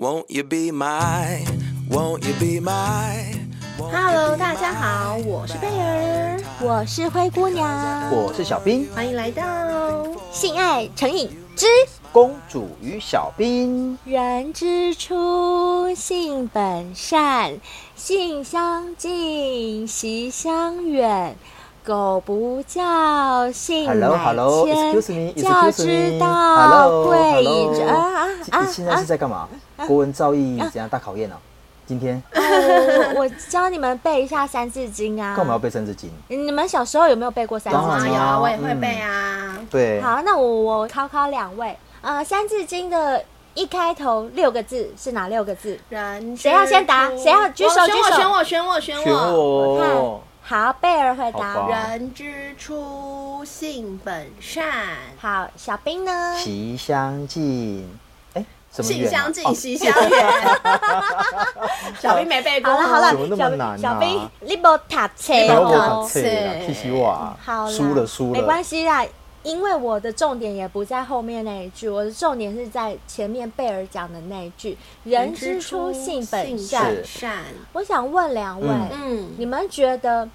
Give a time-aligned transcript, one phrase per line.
[0.00, 1.44] Won't you be my,
[1.90, 3.34] won't you be my?
[3.78, 9.42] Hello，大家好，我是贝儿，我是灰姑娘，我是小冰，欢迎来到
[10.30, 11.66] 性爱成瘾之
[12.12, 13.98] 公主与小兵。
[14.04, 17.58] 人之初，性本善，
[17.96, 21.34] 性相近，习相远。
[21.84, 24.08] 狗不教，性乃
[25.02, 25.34] 迁。
[25.34, 28.66] 教之道，贵以啊啊啊！
[28.66, 29.48] 现在是在干嘛？
[29.86, 31.36] 国文造诣怎样大考验呢？
[31.86, 35.34] 今天我我教你们背一下《三字经》啊。
[35.34, 36.10] 干嘛要背《三字经》？
[36.28, 38.12] 你们小时候有没有背过《三字经》？
[38.14, 39.58] 有，啊我也会背啊。
[39.70, 39.98] 对。
[40.02, 41.74] 好，那我我考考两位。
[42.02, 45.80] 呃，《三字经》的一开头六个字是哪六个字？
[45.88, 46.36] 人。
[46.36, 47.08] 谁要先答？
[47.16, 47.86] 谁要举手？
[47.86, 48.16] 举手！
[48.16, 48.44] 选我！
[48.44, 48.80] 选我！
[48.80, 49.02] 选我！
[49.02, 50.22] 选我！
[50.44, 50.66] 看。
[50.66, 51.68] 好，贝儿回答。
[51.68, 54.66] 人之初，性本善。
[55.18, 56.34] 好，小兵呢？
[56.36, 57.88] 习相近。
[58.82, 60.26] 哎，性相近，习相远。
[62.00, 62.72] 小兵没背过。
[62.72, 63.76] 好了好了，怎么那么难啊？
[63.76, 66.20] 小兵，你没读册没有读册，
[66.66, 67.36] 气死我啊！
[67.44, 69.04] 好了，输了输了，没关系啦。
[69.44, 77.44] 因为我的重点也不在后面那一句，我的重点是在前面贝尔讲的那一句“人之初，性本善”。
[77.72, 80.28] 我想问两位，嗯，你们觉得，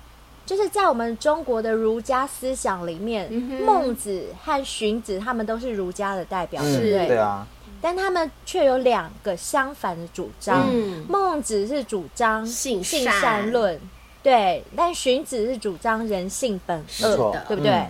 [0.45, 3.31] 就是在我们中国的儒家思想里面，
[3.63, 7.07] 孟子和荀子他们都是儒家的代表，对不对？
[7.07, 7.45] 对啊。
[7.83, 10.73] 但他们却有两个相反的主张。
[11.09, 13.77] 孟子是主张性善论，
[14.23, 17.87] 对；但荀子是主张人性本恶，对不对？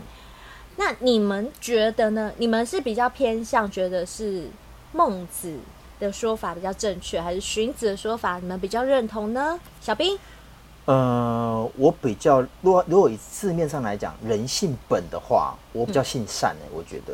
[0.78, 2.34] 那你们觉得呢？
[2.38, 4.50] 你们是比较偏向觉得是
[4.94, 5.56] 孟子
[6.00, 9.60] 的说法比较正确，还是荀子的说法你们比较认同呢？
[9.80, 10.18] 小兵，
[10.86, 17.14] 呃，我比较，如果如果以字面上来讲，人性本的话，我比较性善哎、欸，嗯、我觉得。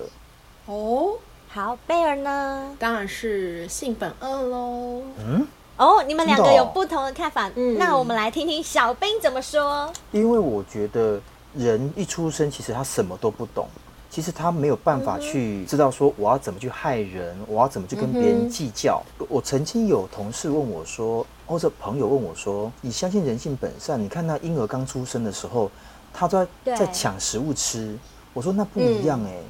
[0.65, 1.17] 哦，
[1.49, 2.75] 好，贝儿呢？
[2.77, 5.01] 当然是性本恶喽。
[5.17, 9.91] 嗯，哦，你们两个有不同的看法，嗯，那我们来听听小兵怎么说。
[10.11, 11.19] 因为我觉得。
[11.55, 13.67] 人一出生，其实他什么都不懂，
[14.07, 19.01] 其实他没有办法去知道说我要怎么去害人，我要怎么去跟别人计较。
[19.17, 23.99] 嗯、我曾经有同事问我说，或者朋友问我说：“你相信人性本善？
[23.99, 25.71] 你看那婴儿刚出生的时候，
[26.13, 27.97] 他在在抢食物吃。”
[28.31, 29.43] 我说：“那不一样哎、欸，嗯、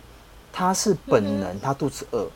[0.51, 2.27] 他是本能，他肚子饿，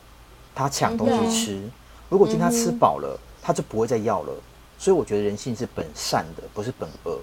[0.54, 1.52] 他抢东西吃。
[1.54, 1.70] 嗯、
[2.08, 4.32] 如果今天他吃饱了，他就不会再要了。
[4.78, 7.18] 所以我觉得人性是本善的，不是本恶。”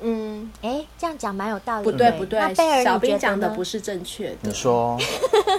[0.00, 1.84] 嗯，哎，这样讲蛮有道理。
[1.84, 2.54] 不对不对，
[2.84, 4.36] 小兵讲的不是正确的。
[4.42, 4.98] 你说，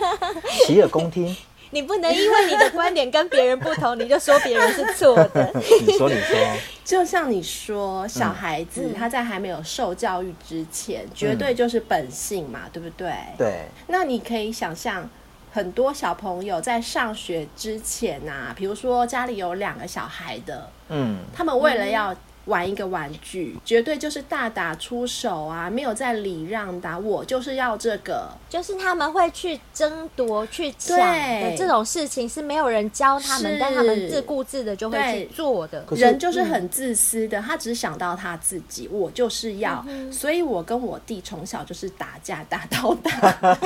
[0.68, 1.36] 洗耳恭听。
[1.72, 5.52] 你不能因为你的观点跟别人不同，你就说别人是错的。
[5.86, 6.38] 你说，你说，
[6.84, 13.14] 就像你说，小孩子他在还没有受教育之前，绝对就是本性嘛，对不对？
[13.38, 13.66] 对。
[13.88, 15.10] 那你可以想象，
[15.52, 22.16] 很多小朋友在上学之前啊，比如说家里有两个小孩的，嗯，他们为了要。
[22.46, 25.70] 玩一个玩具，绝对就是大打出手啊！
[25.70, 35.84] 没有在礼让的，我就是要这个，就是他们会去争夺、去抢的这种事情，是没有人教他们，但他们自顾自的就会去做的。
[35.92, 43.12] 人就是很自私的，他只想到他自己，我就是要，嗯、所以我跟我弟从小就是打架，打到大。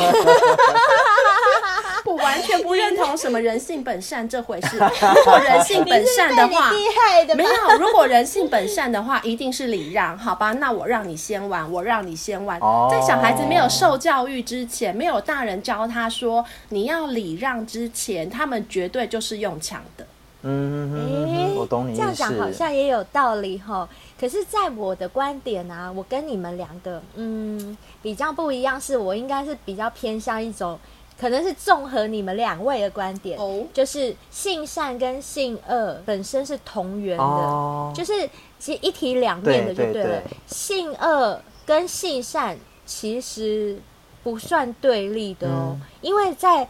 [2.20, 4.78] 我完全不认同什么人性本善这回事。
[5.16, 6.72] 如果人性本善的话，
[7.36, 7.78] 没有。
[7.80, 10.52] 如果人性本善的话，一定是礼让，好吧？
[10.54, 12.60] 那我让你先玩，我让你先玩。
[12.92, 20.06] 在小孩子没有受教育之前，没有大人教他说你要礼让之前，他们绝对就是用抢的。
[20.42, 21.96] 嗯，我懂你。
[21.96, 23.88] 这样讲好像也有道理哈。
[24.20, 30.78] 可是，在我的观点啊，我跟你们两个嗯比较不一样，是我应该是比较偏向一种。
[31.20, 33.66] 可能是综合你们两位的观点，oh.
[33.74, 37.94] 就是性善跟性恶本身是同源的，oh.
[37.94, 38.14] 就是
[38.58, 40.22] 其实一体两面的，就对了。
[40.48, 43.78] 性恶跟性善其实
[44.24, 46.68] 不算对立的哦，嗯、因为在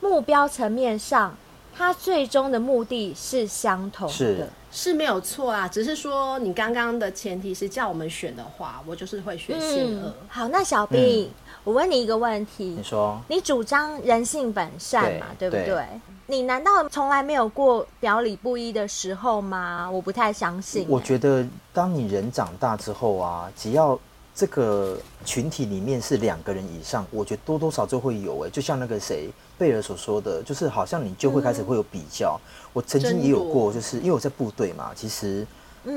[0.00, 1.36] 目标层面上，
[1.72, 5.68] 它最终的目的是相同的，是，是没有错啊。
[5.68, 10.14] 只是说你刚刚的前提是叫我们选的话，我就是会选性恶、嗯。
[10.28, 11.26] 好，那小兵。
[11.26, 11.30] 嗯
[11.64, 15.76] 我问你一个问题，你说，你主张人性本善嘛，对，对不对？
[15.76, 15.86] 对，
[16.26, 19.88] 你难道从来没有过表里不一的时候吗？
[19.88, 20.84] 我不太相信。
[20.88, 23.96] 我觉得，当你人长大之后啊，只要
[24.34, 28.44] 这个群体里面是两个人以上，我觉得多多少少会有。
[28.44, 32.40] 哎，就像那个谁贝尔所说的，就是好像你就会开始会有比较。
[32.44, 35.46] 嗯、我曾经也有过，就是因为我在部队嘛，其实。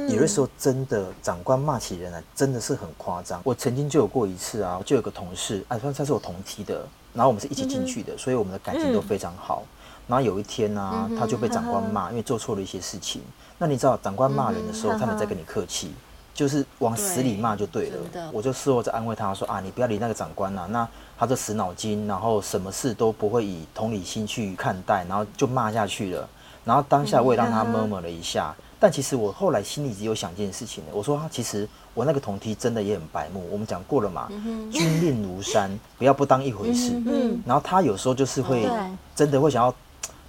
[0.09, 3.39] 有的时候真的长官骂起人来真的是很夸张。
[3.43, 6.83] 我曾经就有过一次啊，就有个同事，哎，他他是我同梯的，
[7.13, 9.63] 然后我们是一起进去的，所以我们的感情都非常好。
[10.07, 13.21] 然后有一天呢、啊，他就被长官骂，因为做错了一些事情。
[13.59, 15.91] 那你知道，长官骂人的时候，他们在跟你客气，
[16.35, 17.97] 就是往死里骂就对了。
[18.31, 20.87] 我就事后在安慰他说啊，你不要理那个长官啊，那
[21.17, 26.29] 他这死脑筋，然后什么事都不会以同理心去看待，然后就骂下去了。
[26.63, 34.27] 然后当下我也让他 murmur 了一下，但其实我后来心里只有想一件事情，我说他其实我那个同梯真的也很白目，我们讲过了嘛，
[34.71, 36.91] 军令如山，不要不当一回事。
[37.05, 38.69] 嗯然后他有时候就是会
[39.15, 39.73] 真的会想要。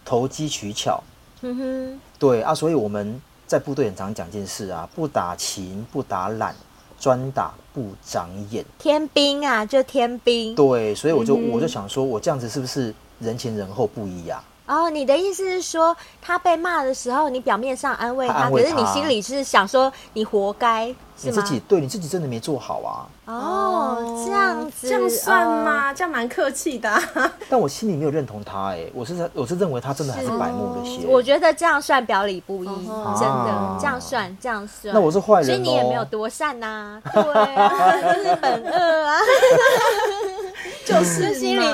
[0.09, 1.03] 投机取巧，
[1.41, 6.55] 嗯哼，对啊，所以我们在部队很常讲件事啊，不打勤，不打懒，
[6.99, 8.65] 专打不长眼。
[8.79, 10.55] 天兵啊，就天兵。
[10.55, 14.43] 对，所以我就、嗯、我就想说，我这样子是不是人前人后不一样？
[14.67, 23.07] 哦，你的意思是说，他被骂的时候，你表面上安慰他，安慰他，可是你心里是想说你活该，你自己对你自己真的没做好啊。
[23.27, 25.95] 哦，这样子，这样算吗？
[25.95, 26.91] 这样蛮客气的。
[27.49, 31.07] 但我心里没有认同他，哎，我是我是认为他真的还是白目了些。
[31.07, 34.93] 我觉得这样算表里不一，真的这样算这样算。
[34.95, 39.19] 那我是坏人，所以你也没有多善呐，对， 就是本恶啊，
[40.85, 41.65] 就是心里。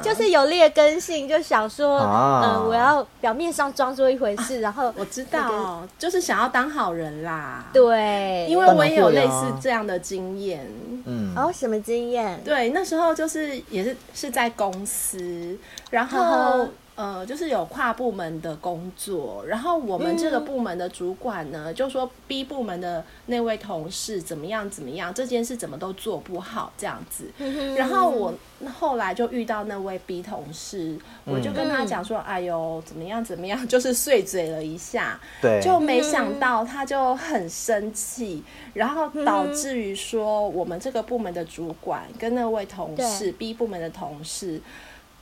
[0.00, 7.64] 就是有劣根性，就想说，嗯，我要表面上装作一回事，然后我知道，就是想要当好人啦。
[7.72, 10.64] 对，因为我也有类似这样的经验。
[11.04, 12.40] 嗯，哦，什么经验？
[12.44, 15.58] 对，那时候就是也是是在公司，
[15.90, 16.68] 然后。
[16.98, 27.30] 呃，就是有跨部门的工作，然后我们这个部门的主管呢，嗯、就说 B 部门的那位同事怎么样怎么样，这件事怎么都做不好这样子。
[27.38, 28.34] 嗯、然后我
[28.80, 38.42] 后来就遇到那位 B 同事，嗯、我就跟他讲说：“哎呦，怎么样怎么样？”就是碎嘴了一下，对，就没想到他就很生气，
[38.74, 44.60] 然后导致于说我们这个部门的主管跟那位同事 B 部门的同事。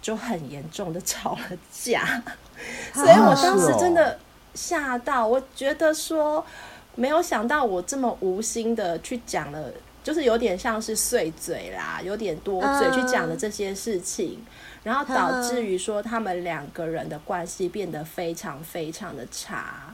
[0.07, 2.23] 就很严重的吵了架，
[2.95, 4.17] 所以我当时真的
[4.55, 6.47] 吓到，我觉得说
[6.95, 9.69] 没有想到我这么无心的去讲了，
[10.05, 14.39] 就是有点像是碎嘴啦，有点多嘴去讲了这些事情，
[14.85, 19.93] 然后导致于说他们两个人的关系变得非常非常的差。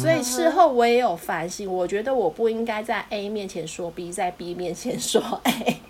[0.00, 5.80] 所以事后我也有反省，我觉得我不应该在 A 面前说 B，在 B 面前说 A。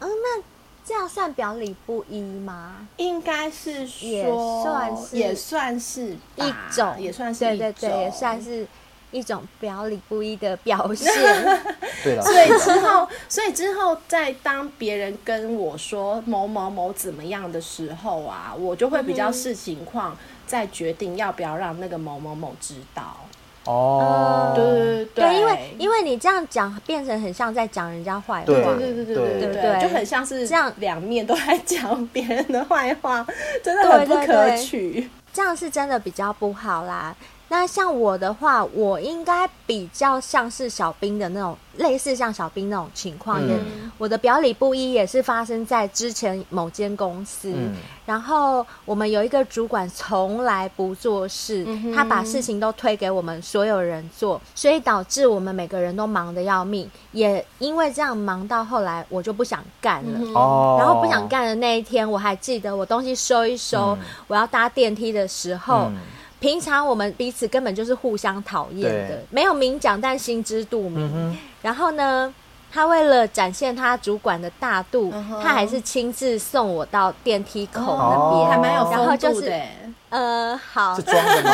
[0.00, 0.53] 嗯，那。
[0.86, 2.86] 这样算表里不一吗？
[2.98, 8.66] 应该是说，也算是，也算是一种，也算是对对对，也算是
[9.10, 11.10] 一种表里不一的表现。
[12.04, 20.14] 对了，所以之后，所以之后，在当别人跟我说某某某怎么样的时候啊，我就会比较视情况，
[20.46, 23.16] 再决定要不要让那个某某某知道。
[23.66, 30.70] 哦，对对对，因为因为你这样讲，变成很像在讲人家坏话，对对对对对对对，就很像是这样。
[30.76, 33.24] 两面都在讲别人的坏话，
[33.62, 35.08] 真的很不可取。
[35.32, 37.14] 这样是真的比较不好啦。
[37.56, 43.40] 那像我的话，我应该比较像是小兵的那种，类似像小兵那种情况。
[43.40, 47.52] 嗯，我的表里不一也是发生在之前某间公司。
[47.54, 56.90] 嗯，然后我们有一个主管从来不做事，嗯，他把事情都推给我们所有人做，所以导致我们每个人都忙得要命。
[57.12, 60.18] 也因为这样忙到后来，我就不想干了。
[60.34, 65.88] 哦，嗯，然后不想干的那一天，我还记得我东西收一收，嗯，我要搭电梯的时候。
[66.34, 71.10] 嗯平常我们彼此根本就是互相讨厌的，对没有明讲，但心知肚明。
[71.14, 72.34] 嗯、然后呢，
[72.70, 79.62] 他为了展现他主管的大度，嗯、他还是亲自送我到电梯口那边，还蛮有风度的。
[80.10, 80.98] 呃，好，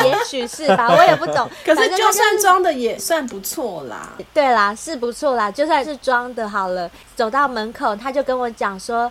[0.03, 1.49] 也许是吧，我也不懂。
[1.65, 4.09] 可是就算装的也算不错啦。
[4.33, 6.91] 对啦，是不错啦，就算是装的好了。
[7.15, 9.09] 走到门口，他就跟我讲说。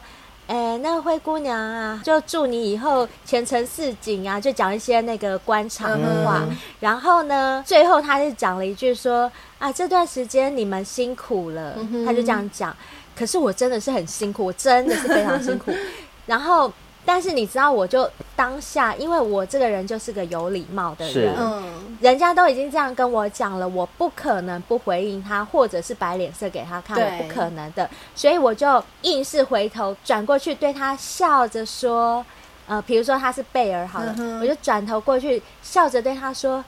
[0.50, 6.42] 哎、欸，那个灰姑娘啊，就祝你以后前程似锦啊，就讲一些那个官场的话。
[6.42, 9.30] 嗯、然后呢，最后他就讲了一句说
[9.60, 11.74] ：“啊，这段时间你们辛苦了。
[11.76, 12.76] 嗯”他就这样讲。
[13.14, 15.72] 可是我真的是很辛苦，我真的是非常辛苦。
[16.26, 16.72] 然后。
[17.04, 21.96] 但是你知道，我就当下，因为我这个人就是个有礼貌的人，嗯。
[22.00, 32.24] 人家都已经这样跟我讲了，我不可能不回应他，或者是摆脸色给他看，我不可能的，所以我就硬是回头转过去对他笑着说，
[32.66, 36.64] 呃，比如说他是贝尔好了，嗯、我就转头过去笑着对他说。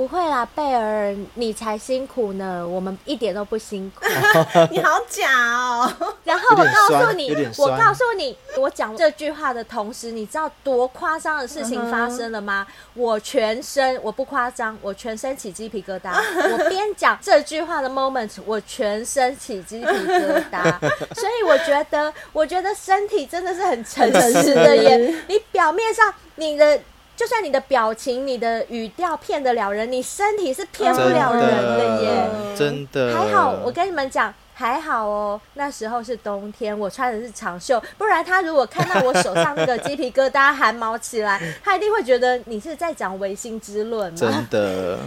[0.00, 4.06] 不会啦，贝尔，你才辛苦呢，我们一点都不辛苦。
[4.72, 5.92] 你好假哦！
[6.24, 12.66] 然后我告诉你，我告诉你，我讲这句话的同时，你知道多夸张的事情发生了吗？
[12.94, 16.18] 我全身，我不夸张，我全身起鸡皮疙瘩。
[16.50, 20.78] 我边讲这句话的 moment，我全身起鸡皮疙瘩。
[21.14, 25.14] 所以我觉得，我觉得身体真的是很诚实的耶。
[25.28, 26.80] 你表面上你的。
[27.20, 32.56] 就算你的表情、你的语调骗得了人，你身体是骗不了人的耶。
[32.56, 34.32] 真的，还好，我跟你们讲。
[34.54, 44.14] 还好哦，那时候是冬天，我穿的是长袖，不然他如果看到我手上那个鸡皮疙瘩、汗毛起来，他一定会觉得你是在讲唯心之论。
[44.14, 44.98] 真的，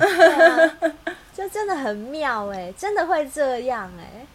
[1.36, 4.26] 就真的很妙哎，真的会这样哎。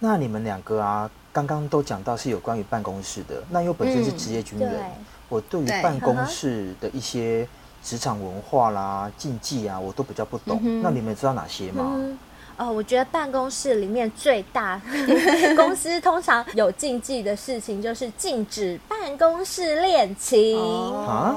[0.00, 7.46] 那你们两个啊，刚刚都讲到是有关于办公室的，那又本身是职业军人，嗯、我对于办公室的一些
[7.82, 10.60] 职场文化啦、禁忌啊，我都比较不懂。
[10.62, 11.92] 嗯、那你们知道哪些吗？
[11.96, 12.18] 嗯
[12.58, 14.80] 哦，我觉得办公室里面最大
[15.54, 21.36] 公司通常有禁忌的事情，就是禁止办公室恋情啊，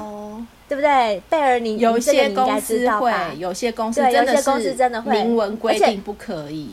[0.66, 1.22] 对不对？
[1.28, 4.34] 贝尔，你有些公司会，有些公司真的
[5.02, 6.70] 是明文规定不可以。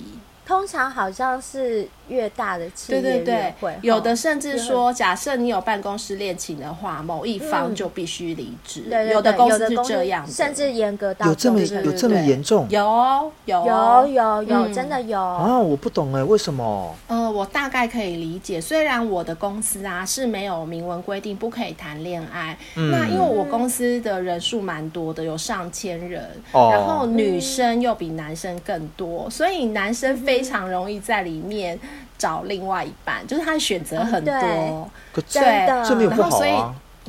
[0.48, 8.86] 通常好像是越大的企业越会，对对对，有的甚至说，假设你有办公室恋情的话，某一方就必须离职。
[9.12, 12.66] 有的公司是这样，甚至严格到有这么有这么严重？
[12.70, 15.60] 有有有有有，真的有啊！
[15.60, 16.96] 我不懂哎，为什么？
[17.08, 18.62] 呃，我大概可以理解。
[18.62, 31.80] 虽然我的公司啊是没有明文规定不可以谈恋爱，那因为我公司的人数蛮多的，有上千人，然后女生又比男生更多，所以男生非非常容易在里面
[32.18, 36.52] 找另外一半，就是他选择很多，嗯、对，真的然后所以。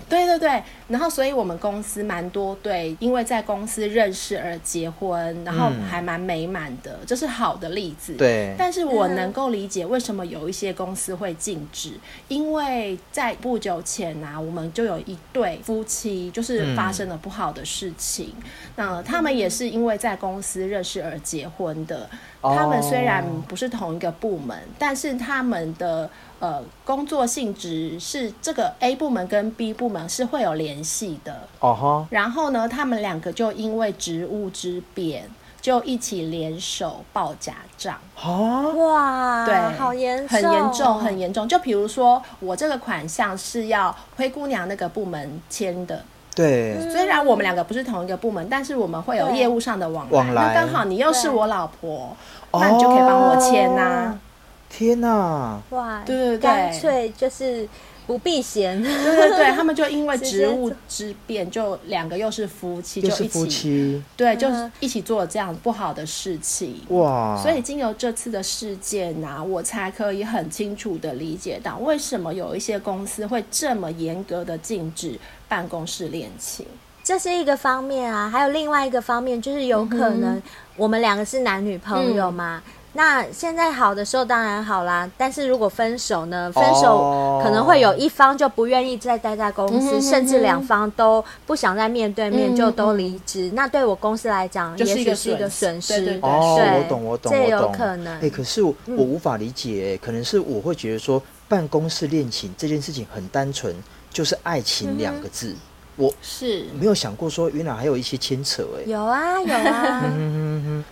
[0.09, 8.15] 对对对，然后所以我们公司蛮多对，因为在公司认识而结婚，然后还蛮美满的，这是好的例子。
[8.15, 11.93] 对，但是我能够理解为什么有一些公司会禁止，
[12.29, 18.33] 因为在不久前啊，我们就有一对夫妻就是发生了不好的事情，
[18.77, 22.09] 那他们也是因为在公司认识而结婚的。
[22.41, 26.09] 他们虽然不是同一个部门，但是他们的。
[26.41, 32.07] 呃，工作性质是这个 A 部门跟 B 部门是会有联系的哦哈。
[32.09, 32.15] Uh.
[32.15, 35.29] 然后呢，他们两个就因为职务之便，
[35.61, 37.99] 就一起联手报假账。
[38.23, 41.49] 哦，哇，对，好严重，很严重，很严重。
[41.49, 46.05] 就比如说，我这个款项是要灰姑娘那个部门签的。
[46.37, 50.13] 对，虽然我们两个不是同一个部门，但是我们会有业务上的往来。
[50.13, 50.55] 往来。
[50.55, 52.17] 那刚好你又是我老婆，
[52.53, 54.07] 那你就可以帮我签呐、啊。
[54.11, 54.28] Oh.
[54.69, 55.61] 天呐！
[55.71, 57.69] 哇，对对对，干脆就是
[58.07, 58.83] 不避嫌。
[58.83, 66.81] 对对对，他们就因为 职务之便，就两个又是夫妻，就一起，对，就是一起做了这样不好的事情。
[66.89, 67.41] 哇！
[67.43, 76.67] 所以经由这次的事件啊，我才可以很清楚的理解到，为什么有一些公司会这么严格的禁止办公室恋情。
[77.03, 80.41] 这是一个方面啊，还有另外一个方面，就是有可能
[80.77, 82.63] 我们两个是男女朋友嘛。
[82.67, 86.51] 嗯那现在好的时候当然好啦，但是如果分手呢？
[86.51, 93.53] 分手可能会有一方就不愿意再待在公司，甚至两方都不想再面对面，就都离职。
[93.55, 96.19] 那对我公司来讲，也许是一个损失。
[96.23, 98.19] 哦，我懂，我懂，这有可能。
[98.21, 103.77] 哎，可是我我无法理解，可能是我会觉得说，办公室恋情这件事情很单纯，
[104.11, 105.55] 就是爱情两个字。
[105.97, 108.67] 我是没有想过说，原来还有一些牵扯。
[108.79, 110.05] 哎，有啊，有啊。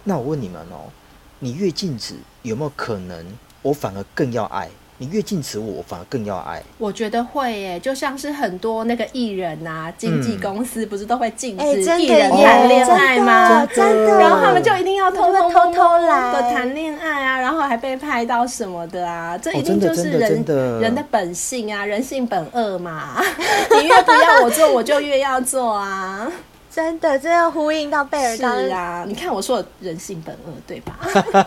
[0.05, 0.87] 那我问你们哦。
[1.39, 3.25] 你越禁止，有没有可能
[3.63, 4.69] 我反而更要爱？
[4.99, 6.63] 你越禁止我，我反而更要爱。
[6.79, 13.67] 我觉得会耶，就像是很多那个艺人啊，经纪公司不是都会禁止艺人谈恋爱吗？
[13.67, 20.43] 真的，然后他们就一定要偷偷偷偷来的谈恋爱啊，然后还被拍到什么的啊，这一定就是人
[20.81, 23.23] 人的本性啊，人性本恶嘛。
[23.79, 26.33] 你越不要我做，我就越要做啊。
[26.77, 29.05] 真的，这要呼应到贝尔刚刚啊！
[29.09, 30.99] 你看我说的人性本恶，对吧？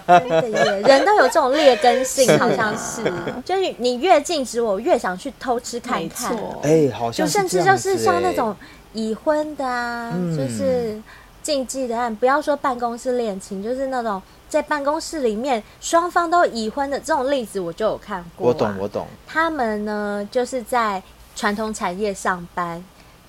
[0.07, 3.03] 真的耶，人都有这种劣根性， 好像是。
[3.45, 6.35] 就是你越禁止我，越想去偷吃看看。
[6.63, 8.55] 哎，好像就甚至就是像那种
[8.93, 10.99] 已婚的啊，就是
[11.43, 14.19] 禁忌的案，不要说办公室恋情，就是那种
[14.49, 18.47] 在办公室里面双方都已婚的这种例子，我就有看过。
[18.47, 19.05] 我懂，我懂。
[19.27, 21.03] 他们呢，就是在
[21.35, 22.83] 传统产业上班。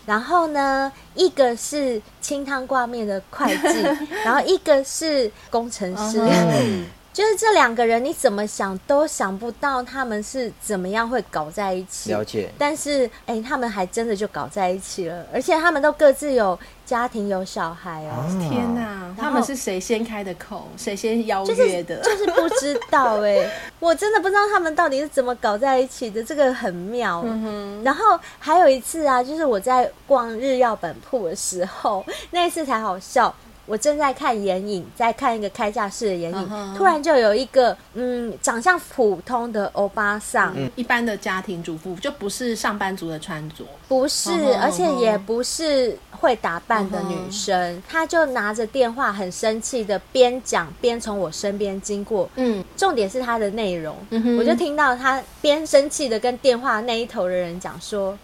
[0.07, 3.83] 然后呢，一个是清汤挂面的会计，
[4.25, 6.19] 然后一个是工程师。
[6.21, 6.83] Uh.
[7.21, 12.11] 就是这两个人，你怎么想都想不到他们是怎么样会搞在一起。
[12.11, 12.51] 了解。
[12.57, 18.25] 但是，哎，他们还真的就搞在一起了，而且他们都各自有家庭、有小孩哦。
[18.25, 19.15] 啊、天哪！
[19.15, 20.67] 后他们是谁先开的口？
[20.79, 22.01] 谁先邀约的？
[22.01, 26.25] 就是、就是不知道哎， 我真的不知道他们到底是怎么搞在一起的。
[26.25, 27.23] 这个很妙。
[27.27, 27.85] 嗯哼。
[27.85, 33.35] 然后还有一次啊，就是我在逛日药本铺的时候，那一次才好笑。
[33.67, 36.77] 我正在看眼影，在看一个开架式的眼影，uh huh.
[36.77, 44.61] 突然就有一个嗯，长相普通的欧巴桑，嗯、一般的家庭主妇，就不是上班族的穿着，不是，uh huh.
[44.63, 52.29] 而且也不是会打扮的女生，她就拿着电话很生气的边讲边从我身边经过。
[52.35, 53.97] 嗯，重点是她的内容，
[54.39, 58.19] 我就听到她边生气的跟电话那一头的人讲说：“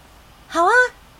[0.48, 0.72] 好啊，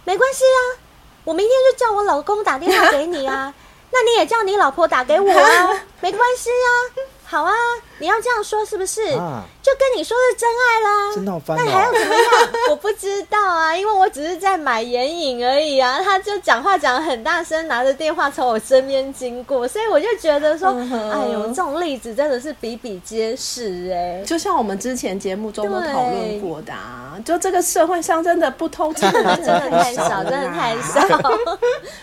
[0.04, 0.82] 没关系啊，
[1.24, 3.54] 我明天就叫我老公打电话给你啊，
[3.90, 7.52] 那你也叫你老婆打给我啊， 没关系啊。”好啊，
[7.98, 9.02] 你要这样说是不是？
[9.14, 12.24] 啊、就跟你说是真爱啦，真闹翻，那还要怎么样？
[12.70, 16.00] 我不知道啊，因为我只是在买眼影而已啊。
[16.04, 24.24] 他就讲话讲很大声，拿着电话从我身边经过，所以我就觉得说，嗯、哎呦，这种例子真的是比比皆是哎、欸。
[24.24, 31.00] 就像我们之前节目中都讨论过的啊，就这个社会上真的不偷情的人 真的太少，真的太少。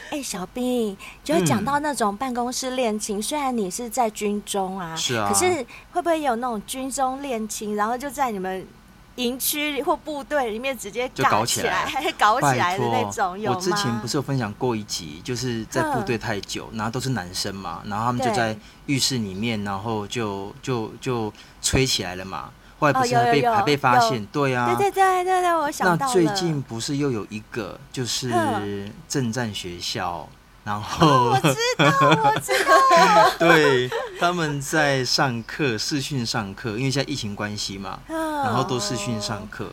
[0.10, 4.96] 哎、欸，小兵，就讲到那种办公室恋情，嗯、虽然你是在军中啊。
[4.96, 8.68] 是啊可是会不会有那种军中恋情，然后就在你们
[9.16, 11.88] 营区或部队里面直接搞起来，
[12.18, 13.40] 搞起来 的那种？
[13.40, 13.56] 有吗？
[13.56, 22.50] 我之前不是有分享过一集，就是在部队太久，然后都是男生嘛，然后他们就在浴室里面，然后就就就吹起来了嘛。
[22.80, 24.26] 后来不是还被还被发现？
[24.26, 30.28] 对啊，对对对对对，我想到最近不是又有一个，就是政战学校。
[30.64, 31.86] 然后、哦、我知道，
[32.24, 33.90] 我知道， 对，
[34.20, 39.70] 他们在上课，视讯上课，因为现在疫情关系嘛，哦、然后都视讯上课。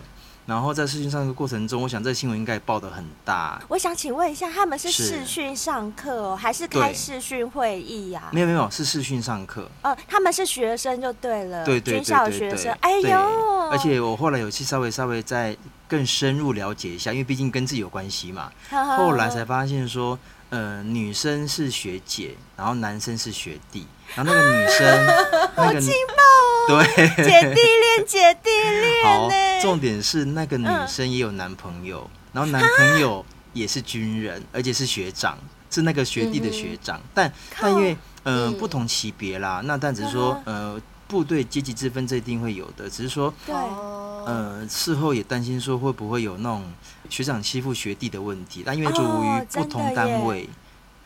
[0.46, 3.62] 然后在视讯上课过程中，我想这新闻应该也报的很大。
[3.68, 8.32] 我想请问一下，他们是视讯上课、哦，是还是开视讯会议呀、啊？
[8.32, 9.70] 没有没有，是视讯上课。
[9.82, 12.76] 哦，他们是学生就对了，对对，对，对，对，对，军校学生。
[12.80, 15.56] 哎呦，而且我后来有去稍微稍微再
[15.86, 18.50] 更深入了解一下，因为毕竟跟自己有关系嘛。
[18.96, 20.18] 后来才发现说。
[20.50, 25.06] 呃，女生是学姐，然后男生是学弟，然后那个女生，
[25.54, 26.84] 好劲爆哦！
[26.84, 29.04] 对，姐弟恋，姐弟恋。
[29.04, 29.28] 好，
[29.62, 35.38] 重点是那个女生也有男朋友，然后男朋友也是军人，而且是学长，
[35.70, 37.00] 是那个学弟的学长。
[37.14, 46.64] 但但因为呃不同级别啦，那但只是说呃部队阶级之分这一定会有的，只是说对，呃事后也担心说会不会有那种。
[47.10, 50.48] 学长欺负学弟的问题，但因为属于不同单位，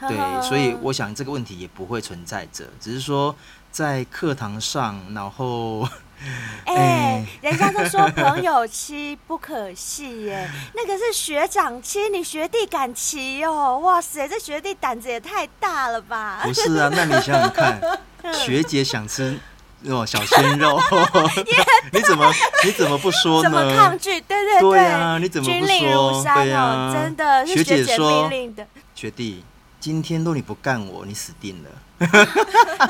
[0.00, 3.34] 哦、对， 所以我想这个问题也不会存在着，只是说
[3.70, 5.88] 在课堂上，然后，
[6.66, 13.78] 哎、欸， 人家都说朋友妻不可戏耶， 那个是学长妻，你学弟敢骑哦？
[13.78, 16.40] 哇塞，这学弟胆子也太大了吧？
[16.44, 17.80] 不是啊，那你想想看，
[18.34, 19.40] 学姐想吃。
[19.88, 20.78] 哦，小鲜肉，
[21.92, 22.32] 你怎么
[22.64, 23.50] 你怎么不说呢？
[23.50, 24.20] 怎么抗拒？
[24.22, 26.22] 对对对，对啊，你怎么不说？
[26.34, 28.66] 对啊，真的是学姐命令的。
[28.94, 29.44] 学弟，
[29.80, 31.70] 今天若你不干我，你死定了。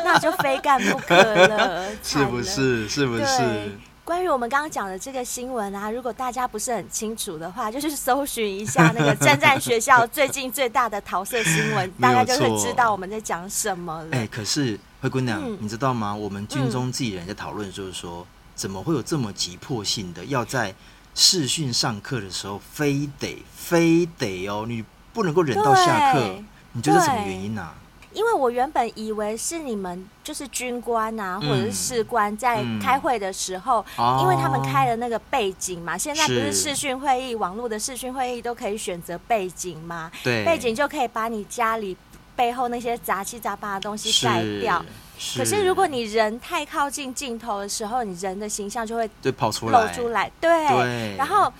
[0.05, 2.89] 那就非干不可了，是不是？
[2.89, 3.77] 是不是？
[4.05, 14.09] 关于我们刚刚讲的这个新闻啊，如果大家不是很清楚的话，就是搜寻一下那个政战学校最近最大的桃色新闻，大家就会知道我们在讲什么了。
[14.13, 16.15] 哎、欸，可是灰姑娘，嗯、你知道吗？
[16.15, 20.75] 我们军中自己人在讨论，就是说，嗯、怎么会有这么急迫性的，要在
[21.15, 27.75] 视讯上课的时候，非得非得哦，你不能够忍到下课，你觉得什么原因啊？
[28.15, 34.17] 因为我原本以为是你们就是军官啊，或者是士官在开会的时候，嗯。
[34.17, 36.51] 嗯、因为他们开了那个背景嘛，现在不是。
[36.51, 41.95] 视讯会议，网络的视讯会议都可以选择背景嘛，对，背景就可以把你家里
[42.37, 44.85] 背后那些杂七杂八的东西盖掉。
[45.19, 51.53] 是可是如果你人太靠近镜头的时候，你人的形象就会对跑出来，露出来，对，对然后。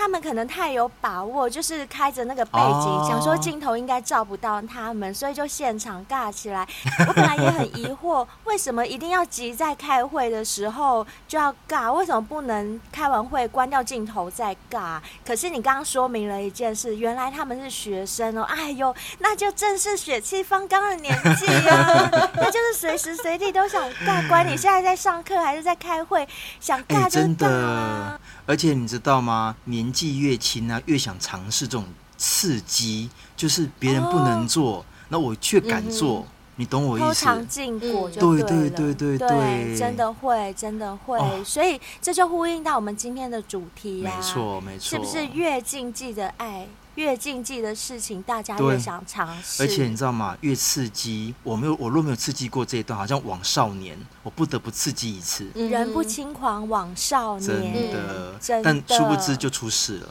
[0.00, 3.06] 他们可能太有把握，就是开着那个背景，oh.
[3.06, 6.66] 想说镜头应该照不到他们，所以就现场尬起来。
[7.06, 11.92] 我本来也很疑惑，为什么一定要急在开会的时候就要尬？
[11.92, 14.98] 为什么不能开完会关掉镜头再尬？
[15.22, 18.42] 可是你刚刚说明了一件事，原来他们是学生哦。
[18.44, 24.26] 哎呦，那就正是血气方刚的年纪啊， 那就是随时随地都想尬。
[24.26, 26.26] 关你现在在上课还是在开会，
[26.58, 28.18] 想尬就尬啊。
[28.50, 29.54] 欸而且你知道吗？
[29.66, 31.84] 年纪越轻啊，越想尝试这种
[32.18, 36.26] 刺激，就是别人不能做，哦、那我却敢做。
[36.26, 37.06] 嗯、你懂我意思？
[37.06, 38.48] 偷尝禁果就对了。
[38.48, 41.16] 对对对对真的会，真的会。
[41.16, 44.12] 哦、所以这就呼应到我们今天的主题啊。
[44.16, 44.90] 没错，没错。
[44.90, 46.66] 是不是越禁忌的爱？
[47.00, 49.62] 越禁忌的事情，大家越想尝试。
[49.62, 50.36] 而且你知道吗？
[50.42, 55.46] 越刺激，我没有，我若没有刺激过这一段，好像枉少年，我不得不刺激一次。
[55.54, 58.82] 人不轻狂枉少年，真的，真的。
[58.86, 60.08] 但殊不知就出事了。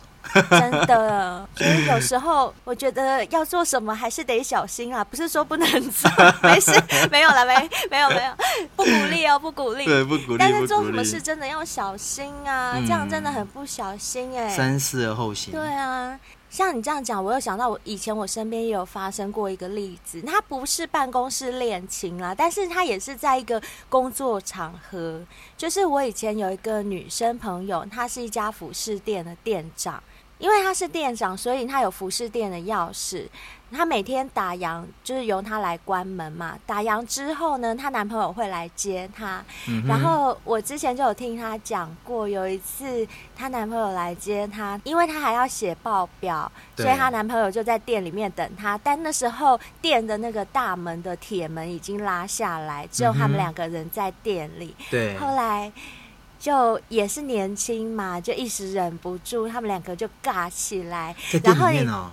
[0.49, 6.11] 真的，所以有时候我觉得要做什么还是得小心啊，不是说不能做，
[6.43, 6.71] 没事，
[7.09, 7.55] 没有了，没，
[7.89, 8.33] 没有，没有，
[8.75, 10.37] 不鼓励哦，不鼓励，对，不鼓励。
[10.37, 14.49] 但是做什么事真的要小心啊，这样真的很不小心哎。
[14.49, 15.51] 三思而后行。
[15.51, 16.19] 对啊。
[16.49, 25.21] 像你这样讲，我又想到我以前我身边也有发生过一个例子，他不是办公室恋情啦，但是他也是在一个工作场合。
[25.55, 30.01] 就是我以前有一个女生朋友，她是一家服饰店的店长。
[30.39, 33.27] 因为她是店长，所以她有服饰店的钥匙。
[33.71, 36.57] 他每天打烊，就是由她来关门嘛。
[36.65, 39.43] 打烊之后呢，她男朋友会来接她。
[39.67, 48.79] 嗯、然后我之前就有听她讲过，有一次她男朋友来接她，因为她还要写报表，所以她男朋友就在店里面等她。
[48.83, 54.75] 但那时候店的那个大门的铁门已经拉下来，只有他们两个人在店里。
[54.89, 55.17] 对。
[55.17, 55.71] 后来。
[56.39, 61.13] 就也是年轻嘛，就一时忍不住，他们两个就尬起来。
[61.33, 62.09] 在店里面哦。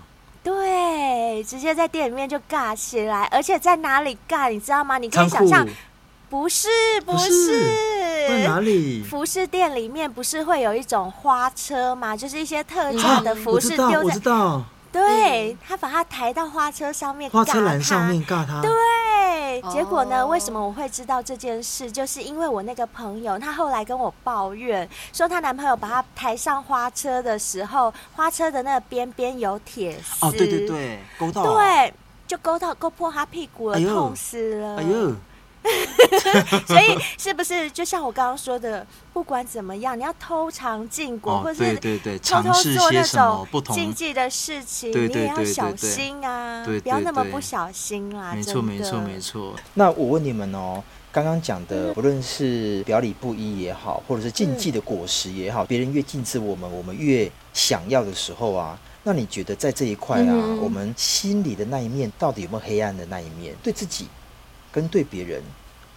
[0.46, 4.96] 对，直接在店里面就尬起来，而且在哪里尬，你知道吗？
[4.96, 5.66] 你可以想象，
[6.30, 6.68] 不是
[7.04, 9.02] 不是，在哪里？
[9.02, 12.16] 服饰店里面不是会有一种花车吗？
[12.16, 13.98] 就是一些特价的服饰丢在。
[13.98, 14.62] 我知道。
[14.92, 18.62] 对，他把它抬到花车上面，花车栏上面尬他。
[18.62, 18.70] 对。
[19.62, 20.30] 结果呢？Oh.
[20.30, 21.90] 为什么我会知道这件事？
[21.90, 30.26] 就是因为我那个朋友，她后来跟我抱怨说，她男朋友把她抬上花车的时候，花车的那个边边有铁丝。
[30.26, 31.54] 哦，对对对，勾到。
[31.54, 31.92] 对，
[32.26, 34.76] 就勾到，勾破她屁股了，哎、痛死了。
[34.78, 35.12] 哎呦！
[36.66, 41.76] 所以是不是就像我刚刚说的，不管怎么样，你要偷尝禁果，哦、或者是
[42.20, 48.32] 偷偷做那种禁忌的事情，你也要小心啊，对对对对，不要那么不小心啦。
[48.34, 49.54] 没错，没错，没错。
[49.74, 63.54] 那我问你们哦，刚刚讲的，不论是表里不一也好，或者是禁忌的果实也好，别、嗯、人越禁止我们，我们越想要的时候啊，那你觉得在这一块啊、嗯，我们心里的那一面到底有没有黑暗的那一面？
[63.62, 64.06] 对自己？
[64.76, 65.42] 跟对别人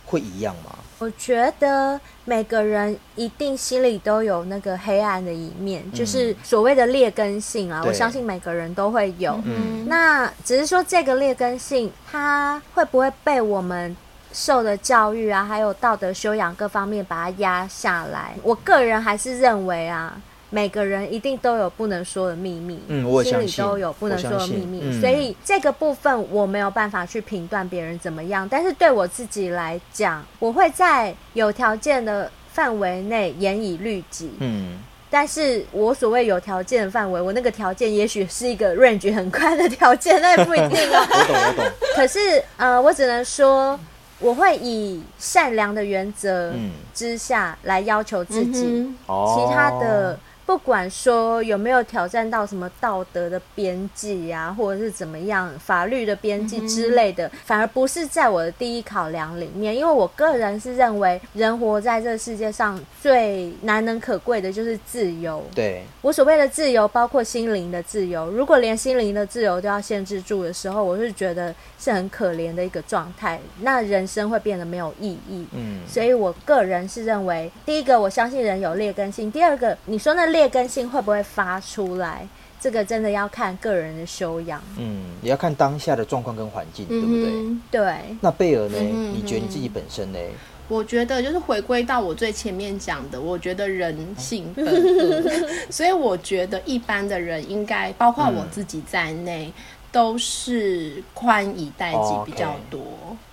[0.05, 0.73] 会一样吗？
[0.99, 7.83] 我觉得每个人一定心里都有那个黑暗的一面，嗯、就是所谓的劣根性啊。
[7.85, 9.37] 我相信每个人都会有。
[9.43, 13.93] 嗯，那只是说这个劣根性，它会不会被我们
[14.31, 18.33] 受的教育啊，还有道德修养各方面把它压下来？
[18.43, 20.15] 我个人还是认为啊。
[20.51, 28.47] 每个人一定都有不能说的秘密，嗯，我心里都有不能说的秘密，嗯，所以这个部分我没有办法去评断别人怎么样。
[28.49, 34.79] 但是对我自己来讲，我会在有条件的范围内严以律己，嗯。
[35.11, 41.05] 但是我所谓有条件的范围，我那个条件也许是一个 range 很宽的条件，那也不一定啊。
[41.09, 41.65] 我懂，我懂。
[41.95, 43.79] 可是呃，我只能说，
[44.19, 46.53] 我会以善良的原则
[46.93, 50.19] 之下来要求自己，嗯，其他的。
[50.49, 59.77] 不管说有没有挑战到什么道德的边际啊，或者是怎么样法律的边际之类的，反而不是在我的第一考量里面。
[59.77, 65.45] 因为我个人是认为，人活在这个世界上最难能可贵的就是自由。
[65.53, 68.31] 对，我所谓的自由，包括心灵的自由。
[68.31, 73.39] 如果连心灵的自由都要限制住的时候，我是觉得是很可怜的一个状态。
[73.61, 75.45] 那人生会变得没有意义。
[75.51, 80.38] 嗯，所以我个人是认为，第一个，我相信人有劣根性；第二个，你说那劣。
[80.39, 82.25] 劣根性会不会发出来？
[82.61, 87.25] 这个真的要看个人的修养，嗯，也要看当下的状况跟环境，对不对？
[87.31, 87.93] 嗯、对。
[88.21, 89.13] 那贝尔呢、嗯？
[89.13, 90.19] 你觉得你自己本身呢？
[90.67, 95.23] 我觉得就是回归到我最前面讲的，我觉得人性本恶，
[95.71, 99.53] 所以我觉得一般的人应该，包括我自己在内，嗯、
[99.91, 102.81] 都是宽以待己比较多，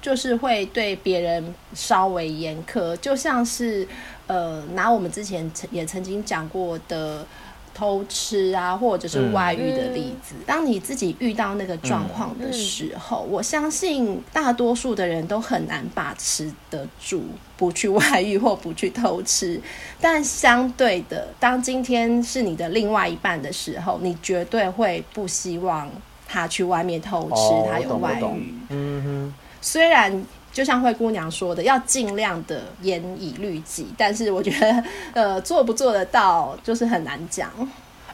[0.00, 3.86] 就是会对别人稍微严苛，就像是。
[4.26, 7.24] 呃，拿我们之前曾也曾经讲过的
[7.72, 10.34] 偷吃啊，或者是外遇的例子。
[10.38, 17.22] 嗯、当你自己遇到那个状况的时候、嗯，我相信大多数的人都很难把持得住，
[17.56, 19.60] 不去外遇或不去偷吃。
[20.00, 25.88] 但相对的，当今天是你的另外一半的时候，你绝对会不希望
[26.26, 28.54] 他去外面偷吃，哦、他有外遇。
[28.70, 30.24] 嗯哼，虽然。
[30.56, 37.50] 就像灰姑娘说的，要尽量的严以律己，但是我觉得，呃，做不做得到，就是很难讲。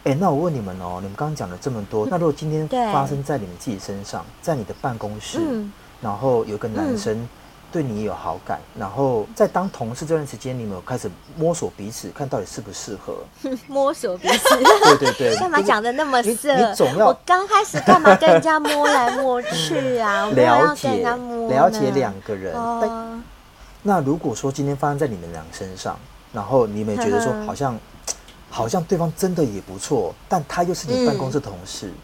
[0.02, 7.16] 哎、欸，那我问你们哦，你们刚刚讲了这么多，那如果今天发生在你们自己身上，在你的办公室，嗯、然后有个男生。
[7.16, 7.28] 嗯
[7.72, 13.16] 对你也有好感，然后在当同事这段时间，你们有开始摸索彼此，看到底适不适合？
[13.66, 14.56] 摸索彼此，
[14.98, 16.54] 对对对，干嘛讲的那么色？
[16.54, 20.26] 你，你总要，我刚开始干嘛跟人家摸来摸去啊？
[20.37, 21.02] 了解，
[21.48, 22.54] 了解两个人。
[22.54, 23.20] 哦。
[23.82, 25.98] 那如果说今天发生在你们俩身上，
[26.32, 27.78] 然后你们觉得说好像，
[28.50, 31.87] 好像对方真的也不错，但他又是你办公室同事。
[31.87, 31.94] 嗯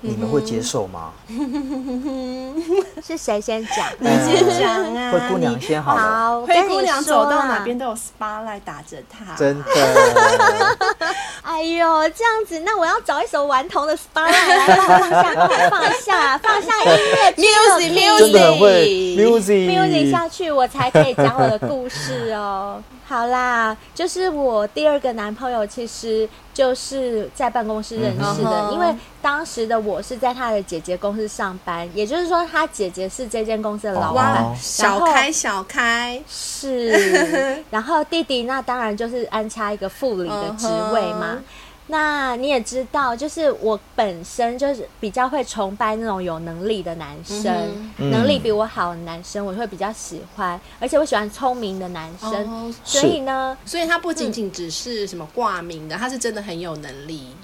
[0.00, 1.12] 你们会接受吗？
[3.04, 3.86] 是谁先讲？
[3.98, 5.10] 你先讲啊！
[5.12, 6.00] 灰姑娘先好了。
[6.00, 9.34] 好，灰姑娘走到哪边都有 sparlight 打着她。
[9.36, 9.64] 真的。
[11.42, 15.34] 哎呦，这样子，那我要找一首顽童的 spotlight 来放下，
[15.70, 22.82] 放下，放下音乐， music，music，真的会 music，music 下去，我才可以讲我的故事哦。
[23.08, 28.68] 好啦，就是我第二个男朋友，其实就是在办公室认识的。
[28.68, 34.54] 嗯、因为当时的我是在他的姐姐公司上班，也就是说，他姐姐是这间公司的老板。
[34.56, 41.38] 小开，小开是， 然后弟弟那当然就是安插一个副理的职位嘛。
[41.90, 47.50] 那你也知道，就是我本身就是比较会崇拜那种有能力的男生，
[47.96, 52.30] 嗯、能力比我好的男生，我会比较喜欢，而且我喜欢聪明的男生。
[52.30, 57.34] 哦、所以呢，所以他不仅仅只是什么挂名的，嗯、他是真的很有能力。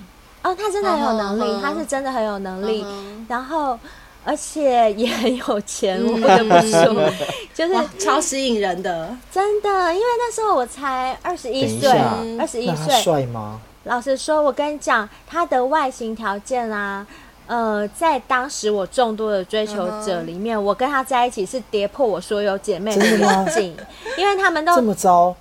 [0.42, 3.78] 哦，他真的很有能力，哦、他是真的很有能力，哦、然后
[4.26, 7.10] 而且也很有钱，嗯、我不得不说，
[7.54, 9.68] 就是超吸引人的，真的。
[9.94, 11.90] 因为那时候我才二十一岁，
[12.38, 13.58] 二十一岁，帅吗？
[13.84, 17.06] 老实说，我跟你讲，他的外形条件啊，
[17.46, 20.60] 呃，在当时我众多的追求者里面，uh.
[20.60, 23.76] 我跟他在一起是跌破我所有姐妹的眼镜，
[24.16, 25.36] 因为他们都这么糟。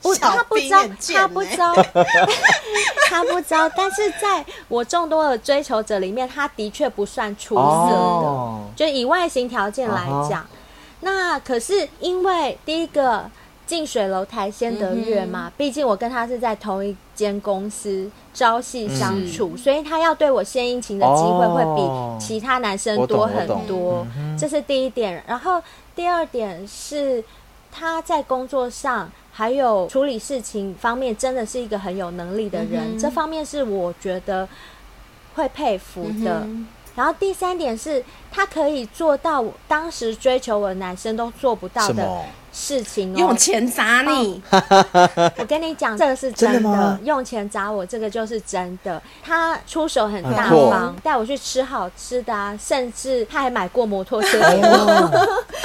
[0.00, 0.82] 不， 他不糟，
[1.14, 1.72] 他不糟，
[3.08, 3.68] 他不糟。
[3.68, 8.58] 但是在我众多的追求者里面，他的确不算出色的，oh.
[8.74, 10.42] 就以外形条件来讲。
[10.42, 10.46] Uh.
[11.02, 13.30] 那可是因为第一个。
[13.72, 25.24] 近水楼台先得月嘛，毕、竟我跟他是在同一间公司朝夕相处，嗯、所以他要对我献殷勤的机会会比其他男生多很多，嗯、这是第一点。
[25.26, 25.58] 然后
[25.96, 27.24] 第二点是
[27.70, 34.46] 他在工作上还有处理事情方面，真的是一个很有能力的人，嗯、这方面是我觉得
[35.34, 36.40] 会佩服的。
[36.40, 42.20] 嗯、然后第三点是他可以做到当时追求我的男生都做不到的。
[42.52, 46.60] 事情、哦、用钱砸你，哦、我跟你讲，这个是真的。
[46.60, 49.02] 真的用钱砸我，这个就是真的。
[49.22, 55.10] 他出手很大方，带、嗯、我去吃好吃的啊，甚至他还买过摩托车给我。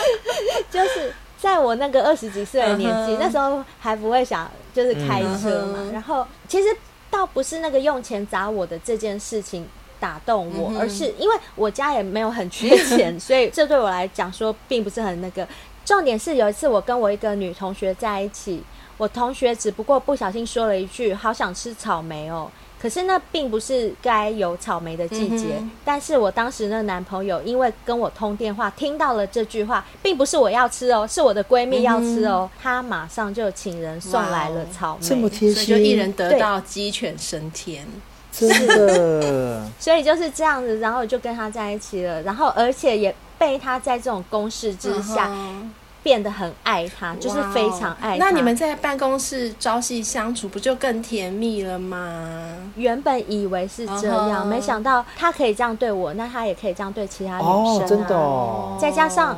[0.72, 5.80] 就是在我那个二十几岁的年纪，那时候还不会想就是开车嘛。
[5.92, 6.70] 然后其实
[7.12, 9.68] 倒不是那个用钱砸我的这件事情
[10.00, 15.46] 打动我，而是因为我家也没有很缺钱， 所以这对我来讲说并不是很那个。
[15.88, 18.62] 重点是有一次我跟我一个女同学在一起，
[18.98, 25.54] 我同学只不过不小心说了一句“好想吃草莓哦”，可是那并不是该有草莓的季节。
[25.60, 37.88] 嗯、但是我当时那男朋友因为跟我通电话听到了这句话，并不是我要吃哦，是我的闺蜜要吃哦，他马上就请人送来了草莓，这么贴心，所以就一人得到鸡犬升天，
[38.34, 39.66] 真的。
[39.80, 43.16] 所以就是这样子，然后就跟他在一起了，然后而且也。
[43.38, 45.30] 被他在这种攻势之下
[46.04, 48.26] 变得很爱他，就是非常爱他。
[48.26, 52.48] 那你们在办公室朝夕相处，不就更甜蜜了吗？
[52.76, 57.86] 原本以为是这样，没想到他可以这样对我，那他也可以这样对其他女生啊。
[57.86, 58.78] 真的哦。
[58.80, 59.38] 再加上，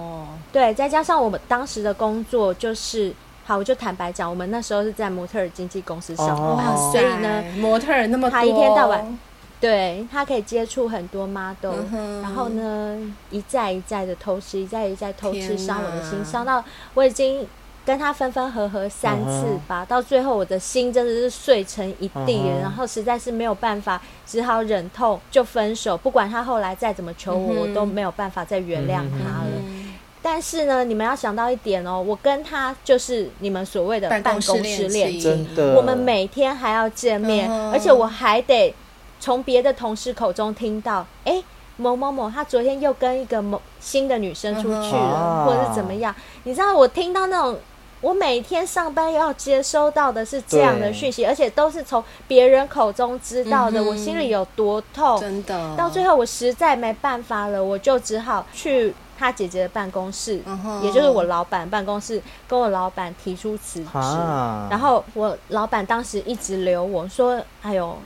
[0.51, 3.11] 对，再加上我们当时的工作就是，
[3.45, 9.17] 好，我就坦白讲，我们那时候是在模特儿经纪公司上班，所以呢，模特儿那么多，他一天到晚。
[9.61, 12.97] 对，他可以接触很多 model，、嗯、然后呢，
[13.29, 17.45] 一再一再的偷吃，一再一再偷吃，伤我的心，伤到我已经
[17.85, 25.97] 跟他分分合合三次吧，嗯、到最后我的心真的是碎成一地，嗯、然后实在是没有办法，只好忍痛就分手。
[25.97, 29.51] 不管他后来再怎么求我，嗯、我都没有办法再原谅他了。
[29.67, 38.73] 嗯、但是呢，你们要想到一点哦，我跟他就是你们所谓的办公室恋，真的，我们每天还要见面，而且我还得。
[39.19, 41.43] 从别的同事口中听到，哎、欸，
[41.75, 45.45] 某某某他昨天又跟一个某新的女生出去了，uh.
[45.45, 46.13] 或者是怎么样？
[46.43, 47.57] 你知道我听到那种，
[48.01, 55.19] 我每天上班要接收到的是这样的讯息，而且都是从别人口中知道的，嗯、我心里有多痛。
[55.19, 60.81] 真的，到最后我实在没办法了，我就只好去他姐姐的办公室，uh.
[60.81, 63.89] 也就是我老板办公室，跟我老板提出辞职。
[63.93, 64.69] Uh.
[64.69, 67.97] 然后我老板当时一直留我说：“哎呦。”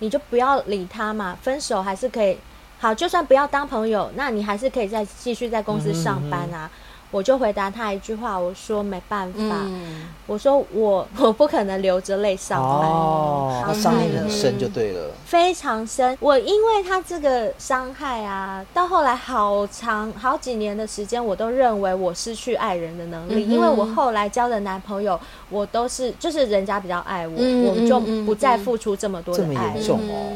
[0.00, 2.38] 你就不要理他嘛，分手还是可以，
[2.78, 6.70] 好，就算不要当朋友，那你还是可以再继续在公司上班啊。
[7.10, 12.70] 我就回答他一句话，我说没办法，嗯、我说我 我不可能流着泪上班。
[12.70, 16.16] 哦，他伤害很深就对了，非常深。
[16.20, 25.18] 我因为他这个伤害啊，到后来好长好几年的时间，我都认为我失去爱人的能力，嗯、因为我后来交的男朋友，
[25.48, 29.46] 我都是就是人家比较爱我，嗯、我就不再付出这么多的爱。
[29.46, 30.32] 这么严重哦。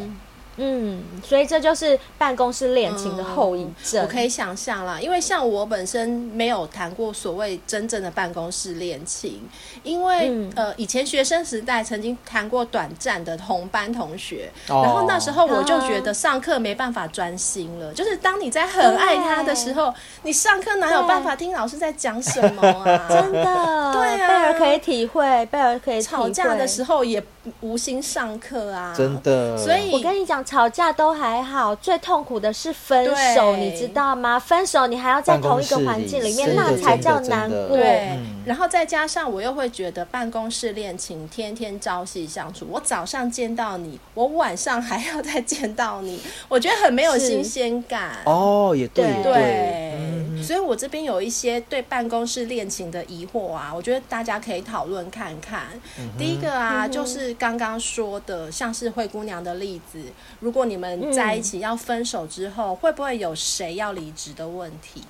[0.56, 4.02] 嗯，所以这就是办公室恋情的后遗症。
[4.02, 9.40] 嗯，我可以想象啦，因为像我本身没有谈过所谓真正的办公室恋情，
[9.82, 17.90] 因为、嗯、呃，以前学生时代曾经谈过短暂的同班同学，哦、然后那时候我就觉得上课没办法专心了。
[17.94, 23.06] 就是当你在很爱他的时候，你上课哪有办法听老师在讲什么啊？
[23.08, 27.24] 真的，对啊，贝儿可以体会，贝尔可以吵架的时候也
[27.60, 29.56] 无心上课啊，真的。
[29.56, 30.41] 所以我跟你讲。
[30.42, 34.38] 吵架都还好，最痛苦的是分手，你知道吗？
[34.38, 37.76] 分手你还要在同一个环境里面，那才叫难过。
[37.76, 48.18] 对，嗯、然后再加上我又会觉得办公室恋情天天朝夕相处，我早上见到你，我晚上还要再见到你，我觉得很没有新鲜感。
[48.24, 50.42] 哦，也对，对。
[50.42, 55.66] 所以，我这边有一些对办公室恋情的疑惑啊，我觉得大家可以讨论看看。
[56.00, 60.00] 嗯、第一个啊，就是刚刚说的，像是灰姑娘的例子。
[60.40, 65.02] 如果你们在一起要分手之后，嗯、会不会有谁要离职的问题？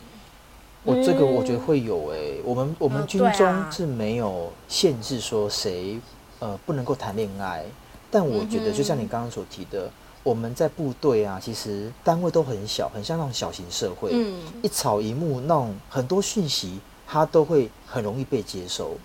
[0.85, 2.43] 我这个我觉得会有诶、欸。
[2.45, 5.99] 我们我们军中是没有限制说谁
[6.41, 7.65] 呃不能够谈恋爱，
[8.11, 9.91] 但我觉得就像你刚刚所提的，嗯、
[10.25, 14.11] 我们在部队啊，其实单位都很小，很像那种小型社会。
[14.13, 18.97] 嗯，一草一木那种很多讯息，它都会很容易被接收。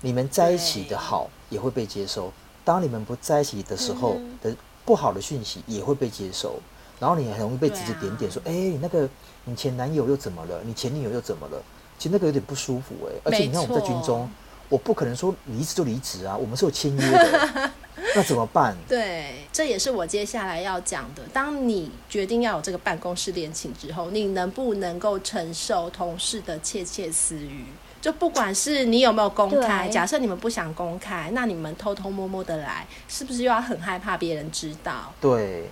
[0.00, 2.32] 你们在一起的好也会被接收，
[2.64, 4.56] 当你们不在一起的时候的。
[4.86, 6.60] 不好的讯息也会被接收，
[6.98, 9.06] 然后你很容易被指指点点，说：“哎、啊欸，你那个
[9.44, 10.62] 你前男友又怎么了？
[10.64, 11.60] 你前女友又怎么了？”
[11.98, 13.20] 其实那个有点不舒服哎、欸。
[13.24, 14.30] 而且你看我们在军中，
[14.68, 17.70] 我不可能说离职就离职啊，我们是有签约的，
[18.14, 18.76] 那怎么办？
[18.88, 21.22] 对，这也是我接下来要讲的。
[21.32, 27.64] 当你决定要有这个办公室恋情之后，你能不能够承受同事的窃窃私语？
[28.06, 35.12] 就不管是你有没有公开，假设你们不想公开，那你们偷偷摸摸的来，是不是又要很害怕别人知道？
[35.20, 35.64] 对。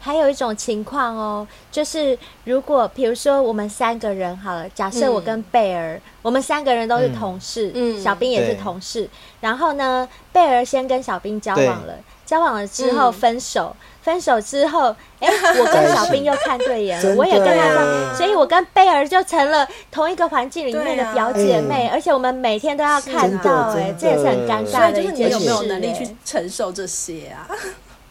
[0.00, 9.10] 还有一种情况哦，就是如果比如说我们三个人好了，假设我跟贝尔，嗯、我们三个人都是同事，嗯，小兵也是同事，对
[9.42, 13.76] 然后呢，贝尔先跟小兵交往了，交往了之后分手。
[13.78, 25.16] 嗯分手之后，哎， 我跟小兵又看对眼了，我也跟他说，所以我跟贝儿就成了同一个环境里面的表姐妹，而且我们每天都要看到，哎，这也是很尴尬的一件事。
[25.16, 27.48] 就是你有没有能力去承受这些啊？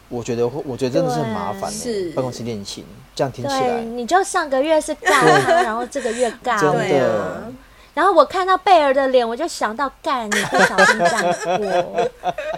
[0.08, 2.10] 我觉得，我觉得真的是很麻烦，是。
[2.10, 7.52] 办公室恋情，这样听起来，你就上个月是尬他，然后这个月尬我。
[7.94, 12.10] 然后我看到贝尔的脸，我就想到干，你不小心干过，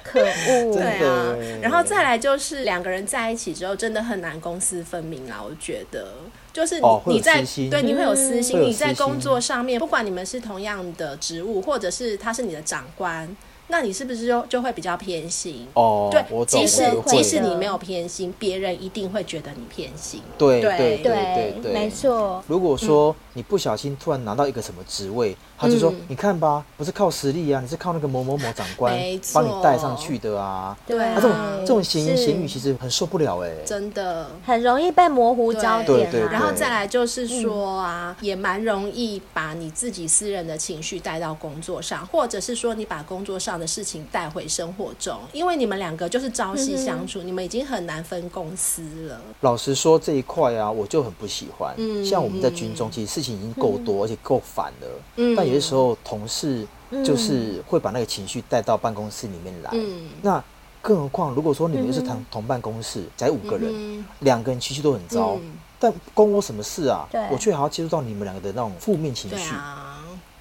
[0.03, 0.75] 可恶！
[0.75, 5.42] 对啊，然后再来就是两个人在一起之后，真的很难公私分明啊。
[5.44, 6.09] 我觉得，
[6.55, 13.37] 就是你你在对你会有私心，你在工作上面，不管你们是同样的职务，或者是他是你的长官。
[13.68, 15.66] 那你是不是就就会比较偏心？
[15.75, 20.22] 哦，对，即使即使你没有偏心，别人一定会觉得你偏心。
[20.38, 22.40] 对对对对，没错。
[22.46, 28.99] 如果说你不小心突然拿到一个什么职位，他就说：“你看吧，不是靠实力啊，你是靠那个某某某长官
[29.35, 34.27] 帮你带上去的啊。”对，他这种这种闲言闲语其实很受不了哎，真的。
[34.46, 36.11] 很容易被模糊焦点。
[36.11, 49.20] 对对，然后再来就是说啊，也蛮容易把你自己私人的情绪带到工作上，或者是说你把工作上的事情带回生活中，因为你们两个就是朝夕相处，嗯、你们已经很难分公司了。
[49.40, 51.75] 老实说，这一块啊，我就很不喜欢。
[51.77, 54.87] 嗯，像我们在军中，其实事情已经够多，嗯、而且够烦了。
[55.17, 56.67] 嗯，但有些时候同事
[57.05, 59.71] 就是会把那个情绪带到办公室里面来。
[59.75, 60.43] 嗯，那
[60.83, 67.09] 更何况，如果说你们又是同同办公室，才五个人，两、嗯、个人情绪都很糟，嗯、但关我什么事啊？
[67.11, 69.53] 对我却还要接触到你们两个的那种负面情绪。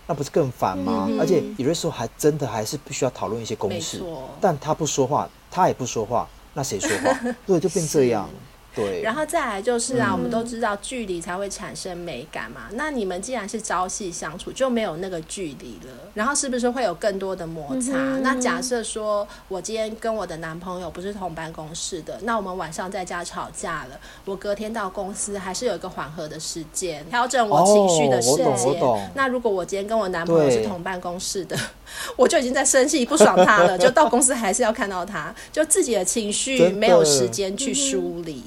[0.07, 1.07] 那不是更烦吗？
[1.09, 4.03] 嗯、而且有的时候还真的还是必须要讨论一些公事，
[4.39, 7.19] 但他不说话，他也不说话，那谁说话？
[7.47, 8.29] 对，就变这样。
[8.75, 12.63] 对，然后再来就是啊，嗯、我们都知道距离才会产生美感嘛。
[12.73, 16.11] 那你们既然是朝夕相处，就没有那个距离了。
[16.13, 17.93] 然后是不是会有更多的摩擦？
[17.93, 29.11] 嗯、那假设说我今天跟我的男朋友不是同办公室的，那我们晚上在家吵架了，我隔天到公司还是有一个缓和的时间，调整我情绪的时间。
[29.13, 31.57] 那如果我今天跟我男朋友是同办公室的，
[32.15, 38.43] 我就已经在生气不爽他了， 就到公司还是要看到他，就自己的情绪没有时间去梳理。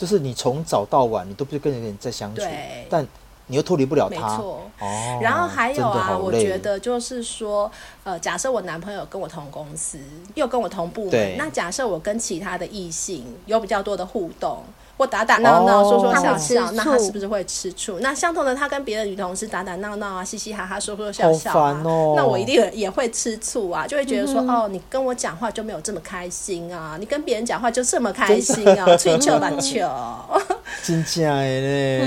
[0.00, 2.40] 就是你从早到晚，你都不是跟人在相处，
[2.88, 3.06] 但
[3.48, 4.30] 你又脱离不了他。
[4.30, 4.62] 没错。
[4.80, 5.18] 哦。
[5.20, 7.70] 然后还有啊，我觉得就是说，
[8.02, 9.98] 呃，假设我男朋友跟我同公司，
[10.34, 14.64] 又跟我同部门，那假设我跟其他的异性有比较多的互动，
[15.00, 17.98] 或打打闹闹、哦、说说笑笑，那他是不是会吃醋？
[18.00, 29.88] 那相同的，他跟别的女同事打打闹闹啊，嘻嘻哈哈，说说笑笑啊，哦、那我一定也会吃醋啊，就会觉得说，嗯、哦，你跟我讲话就没有这么开心啊，你跟别人讲话就这么开心啊， 吹球篮球，
[30.84, 32.02] 真假的嘞。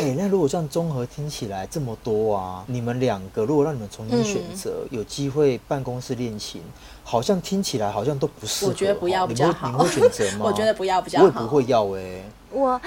[0.00, 6.60] 哎、欸，那如果这样综合听起来这么多啊，你们两个如果让你们重新选择，嗯、有机会办公室恋情，
[7.04, 8.70] 好像听起来好像都不适合。
[8.70, 9.68] 我觉得不要比较好。
[9.68, 10.44] 你会选择吗？
[10.46, 11.24] 我觉得不要比较好。
[11.24, 12.24] 我也不会要哎、欸。
[12.50, 12.80] 我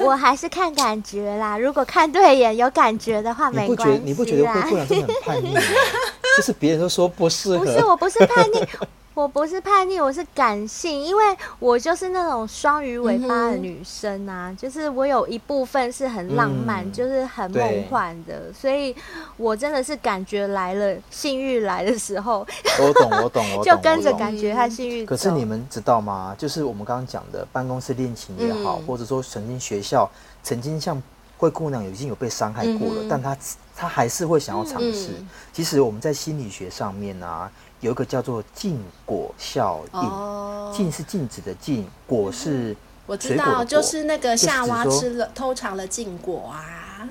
[0.00, 4.00] 我还是看感觉啦， 如果看对眼有感觉的话，没关系。
[4.04, 5.54] 你不觉得你不觉得灰姑娘真的很叛逆？
[6.36, 7.58] 就是别人都说不适合。
[7.58, 8.66] 不是，我不是叛逆。
[9.14, 11.22] 我不是叛逆，我是感性，因为
[11.58, 18.96] 我就是那种双鱼尾巴的女生啊，嗯、就是我有一部分是很浪漫，嗯、就是很梦幻的，所以
[19.36, 22.46] 我真的是感觉来了，性欲来的时候，
[22.80, 25.04] 我懂，我懂， 我懂，就跟着感觉和性欲。
[25.04, 26.34] 可是你们知道吗？
[26.38, 30.10] 就是我们刚刚讲的办公室恋情也好，嗯、或者说曾经学校
[30.42, 31.00] 曾经像
[31.36, 33.36] 灰姑娘已经有被伤害过了，嗯、但她
[33.76, 35.08] 她还是会想要尝试。
[35.18, 37.52] 嗯、其实我们在心理学上面啊。
[37.82, 42.76] 有一个叫做禁果效应，禁是禁止的禁，果是
[43.06, 47.08] 我知道，就是那个夏娃吃了偷尝了禁果啊。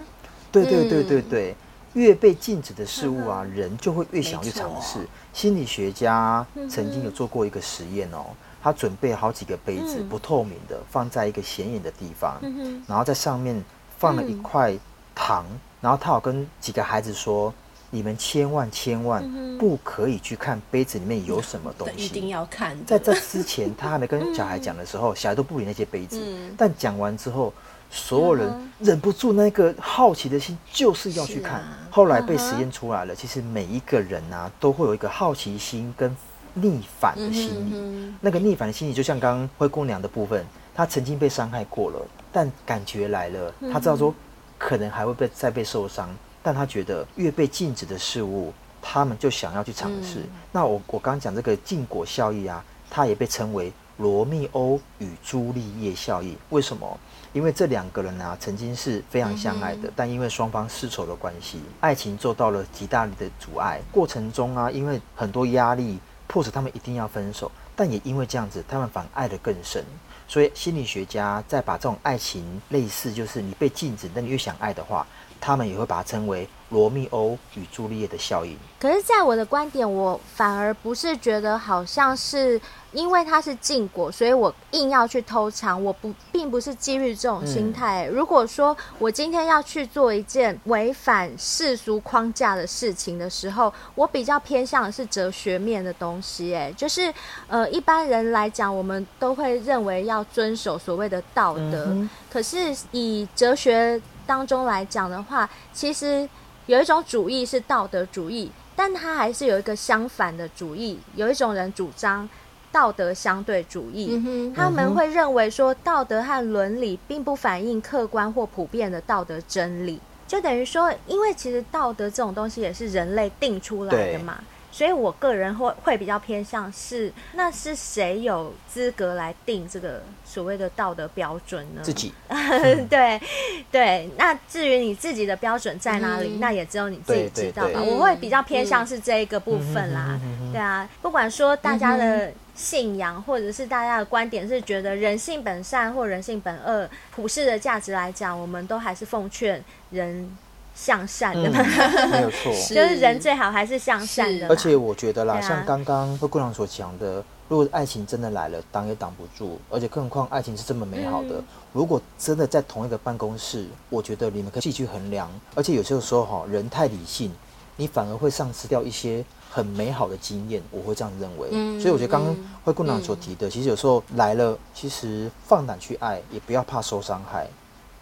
[0.49, 1.55] 对对对对对，
[1.91, 5.05] 越被禁止的事物啊，人就会越想去尝试。
[5.34, 8.28] 心理学家曾经有做过一个实验哦，
[8.63, 12.39] 他准备好几个杯子，不透明的，放在一个显眼的地方，
[12.88, 13.61] 然后在上面
[13.99, 14.74] 放了一块
[15.13, 15.45] 糖，
[15.82, 17.53] 然后他有跟几个孩子说。
[17.94, 19.22] 你们千万千万
[19.58, 22.76] 不可以去看杯子里面有什么东西，一定要看。
[22.86, 26.20] 在这之前，他还没跟 小孩讲的时候，小孩都不理那些杯子。
[26.58, 27.54] 但讲完之后，
[27.92, 31.62] 所有人忍不住那个好奇的心，就是要去看。
[31.89, 36.16] 后来被实验出来了，其实每一个人啊，都会有一个好奇心跟
[36.54, 38.14] 逆反的心理。
[38.22, 42.00] 那个逆反的心理，就像刚刚灰姑娘的部分，她曾经被伤害过了，
[42.32, 44.16] 但感觉来了，她知道说
[44.58, 46.10] 可能还会被再被受伤。
[46.44, 50.20] 但他觉得越被禁止的事物，他们就想要去尝试。
[50.20, 56.36] 嗯、那我我刚刚讲这个禁果效应啊，它也被称为罗密欧与朱丽叶效应。
[56.50, 57.00] 为什么？
[57.34, 63.80] 因为这两个人啊，曾经是非常相爱的，嗯、但因为双方世仇的关系，爱情受到了极大的阻碍。
[63.92, 67.52] 过程中啊，因为很多压力，迫使他们一定要分手。
[67.74, 69.84] 但也因为这样子，他们反而爱得更深。
[70.32, 75.05] 所以心理学家在把这种爱情类似，就是你被禁止，但你越想爱的话。
[75.41, 78.57] 他们也会把它称为罗密欧与朱丽叶的效应。
[78.80, 82.59] 可是，在我的观点，我反而不是觉得好像是
[82.91, 85.82] 因为它是禁果，所以我硬要去偷尝。
[85.84, 88.07] 我不，并不是基于这种心态。
[88.07, 96.55] 嗯、如果说我今天要去做一件违反世俗框架的事情的时候，我比较偏向的是哲学面的东西。
[96.55, 97.13] 哎，就是
[97.47, 101.86] 呃，一般人来讲，我们都会认为要遵守所谓的道德。
[101.89, 106.28] 嗯、可是以哲学当中来讲的话，其实
[106.68, 110.99] 有一种主义是道德主义，但它还是有一个相反的主义。
[111.16, 112.28] 有一种人主张
[112.72, 124.41] 道德相对主义，嗯，他们会认为说道德和伦理并不反映客观或普遍的道德真理，就等于说，因为其实道德这种东西也是人类定出来的嘛。
[124.72, 131.82] 所以，我个人会会比较偏向是，那是谁有资格来定这个所谓的道德标准呢？
[131.84, 132.13] 自己。
[132.89, 133.22] 对，
[133.69, 134.09] 对。
[134.17, 137.82] 那至于你自己的标准在哪里，嗯、那也只有你自己知道吧。
[137.82, 140.19] 我会比较偏向是这一个部分啦。
[140.53, 150.36] 对啊，不管说大家的信仰，或者是大家的观点是觉得人性本善或人性本恶，普世的价值来讲，我们都还是奉劝人。
[150.74, 151.49] 向善的
[152.09, 154.47] 没有错，就是人最好还是向善的。
[154.47, 159.59] 而且我觉得啦，啊、像刚刚灰姑娘所讲的，如果爱情真的来了，挡也挡不住。
[159.69, 161.43] 而且更何况爱情是这么美好的，嗯、
[161.74, 165.30] 如果真的在同一个办公室，我觉得你们可以继续衡量。
[165.55, 167.32] 而且有些时候哈，人太理性，
[167.76, 170.63] 你反而会丧失掉一些很美好的经验。
[170.72, 171.49] 我会这样认为。
[171.51, 177.47] 嗯、所以我觉得刚刚灰姑娘所提的，嗯、其实有时候来了，其实放胆去爱，也不要怕受伤害。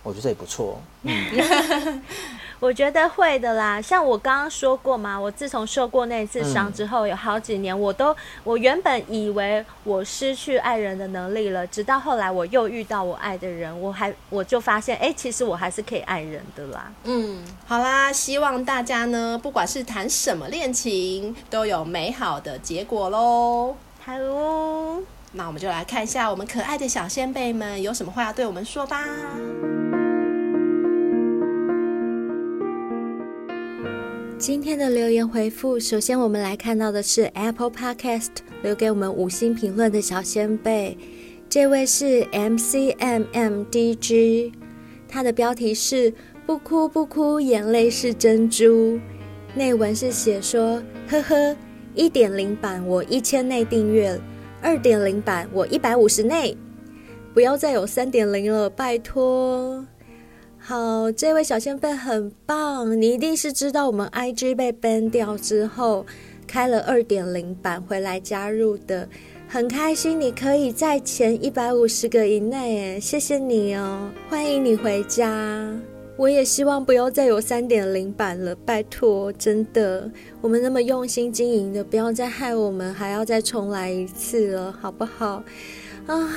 [0.02, 0.80] 我觉得这也不错。
[1.04, 1.26] 嗯
[2.60, 16.92] 我觉得会的啦，像我刚刚说过嘛，我自从受过那次伤之后，有好几年，我都我原本以为我失去爱人的能力了，直到后来我又遇到我爱的人，我还我就发现，哎，其实我还是可以爱人的啦。
[17.06, 23.76] 嗯，好啦，希望大家呢，不管是谈什么恋情，都有美好的结果喽。
[24.04, 25.02] 好哦，
[25.32, 29.06] 那我们就来看一下我们可爱的小先辈们有什么话要对我们说吧。
[34.40, 38.30] 今天的留言回复，首先我们来看到的是 Apple Podcast
[38.64, 40.98] 留给我们五星评论的小仙贝，
[41.50, 42.94] 这位是 MCMMDG，
[45.10, 46.14] 他的标题是
[46.48, 48.98] “不哭不哭，眼泪是珍珠”。
[49.56, 50.82] 内文是写说
[51.12, 51.58] ：“呵呵，
[51.94, 54.18] 一点零版我一千内订阅，
[54.62, 56.56] 二点零版我一百五十内，
[57.34, 59.86] 不要再有三点零了，拜托。”
[60.62, 66.06] 好，这位小仙贝很棒，你一定是知道我们 IG 被 ban 掉之后，
[66.46, 69.08] 开了二点零版回来加入的。
[69.48, 75.68] 很开心，你可以在前一百五十个以内，谢谢你哦，欢迎你回家。
[76.18, 85.42] 我也希望不要再有三点零版了，拜托，真的，我们那么用心经营的，不要再害我们还要再重来一次了，好不好？
[86.06, 86.30] 啊，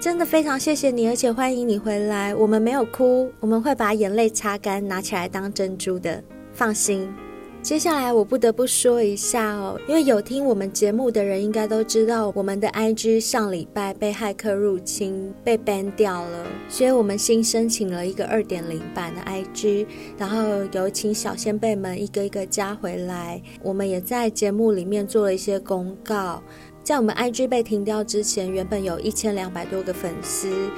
[0.00, 2.32] 真的非常谢谢你，而且欢迎你回来。
[2.32, 6.22] 我们没有哭，我们会把眼泪擦干，拿起来当珍珠的，
[6.52, 7.12] 放心。
[7.60, 19.84] 接下来我不得不说一下哦，因为有听我们节目的人应该都知道，我们的 IG 上礼拜被骇客入侵，被 ban 掉了，所以我们新申请了一个二点零版的 IG，
[20.16, 23.42] 然后有请小仙贝们一个一个加回来。
[23.60, 26.40] 我们也在节目里面做了一些公告，
[26.88, 30.70] 在我们 IG 被停掉之前，原本有一千两百多个粉丝。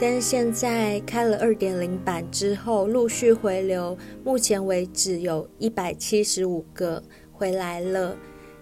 [0.00, 7.02] 但是现在开了二点零版之后，陆续回流，目前为止有一百七十五个
[7.32, 8.16] 回来了。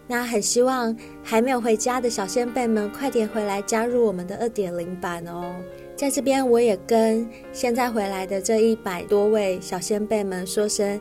[0.06, 5.56] 那很希望还没有回家的小仙贝们，快点回来加入我们的二点零版哦！
[5.94, 10.98] 在这边，我也跟现在回来的这一百多位小仙贝们说声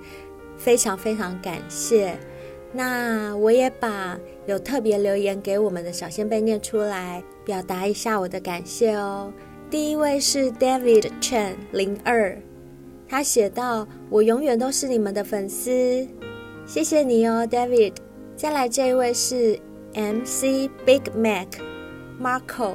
[0.57, 2.17] 非常非常感谢。
[2.74, 9.32] 那我也把有特别留言给我们的小仙贝念出来，表达一下我的感谢哦。
[9.69, 12.38] 第一位是 David Chen 零二，
[13.07, 16.07] 他写道：“我永远都是你们的粉丝，
[16.65, 17.93] 谢谢你哦，David。”
[18.36, 19.59] 再来这一位是
[19.93, 21.47] MC Big Mac
[22.19, 22.74] Marco，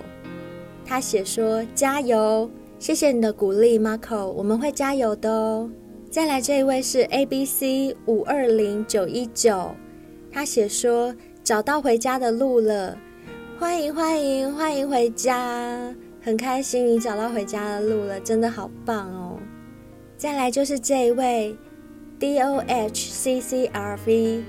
[0.86, 5.68] 他写说：“加油，谢谢你的鼓励，Marco，我们会加油的哦。”
[6.08, 9.72] 再来这一位是 ABC 五二零九一九，
[10.38, 11.12] 他写说
[11.42, 12.96] ：“找到回家的路了，
[13.58, 19.36] 欢迎欢迎欢迎回家。”很开心你找到回家的路了，真的好棒哦！
[20.16, 21.56] 再来就是这一位
[22.20, 24.44] D O H C C R V，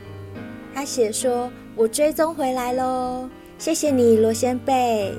[0.76, 3.28] 他写说：“我追踪回来喽，
[3.58, 5.16] 谢谢你罗先贝。”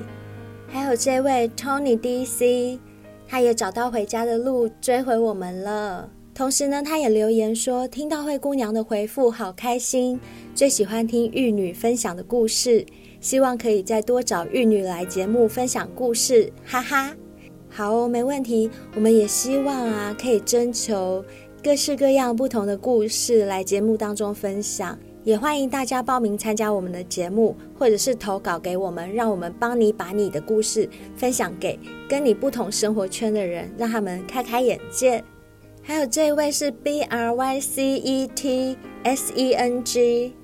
[0.70, 2.78] 还有这位 Tony D C，
[3.26, 6.08] 他也找到回家的路，追回我们了。
[6.34, 10.18] 同时呢，他也留言说：“听到灰姑娘的回复，好开心，
[10.54, 12.84] 最喜欢听玉女分享的故事。”
[13.20, 17.14] 希望可以再多找玉女来节目分享故事，哈哈。
[17.68, 18.70] 好哦，没问题。
[18.94, 21.22] 我们也希望啊，可以征求
[21.62, 24.98] 各式各样不同的故事来节目当中分享。
[25.22, 31.78] 也欢迎大家报名参加我们的节目，或者是投稿给我们，让我们帮你把你的故事分享给
[32.08, 35.22] 跟你不同生活圈的人，让他们开开眼界。
[35.90, 40.36] 还有这位是 B R Y C E T S E N G，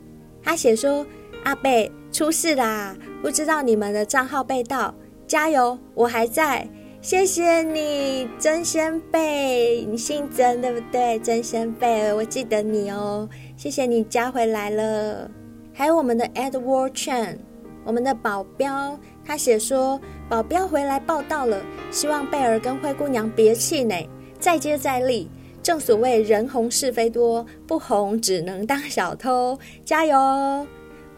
[0.43, 1.07] 他写说
[1.45, 1.89] 阿贝。
[2.11, 2.97] 出事啦！
[3.23, 4.93] 不知道你们的账号被盗，
[5.25, 6.69] 加油，我还在。
[7.01, 11.17] 谢谢你，真仙贝，你姓曾对不对？
[11.21, 13.29] 真仙贝，我记得你哦。
[13.57, 15.31] 谢谢你加回来了。
[15.73, 17.37] 还有我们的 Edward Chen，
[17.85, 24.09] 我们的保镖，他写说保镖回来报到了，希望贝儿跟灰姑娘别气馁，
[24.41, 25.31] 再接再厉。
[25.67, 30.17] 正所谓人红是非多，不红只能当小偷，加油！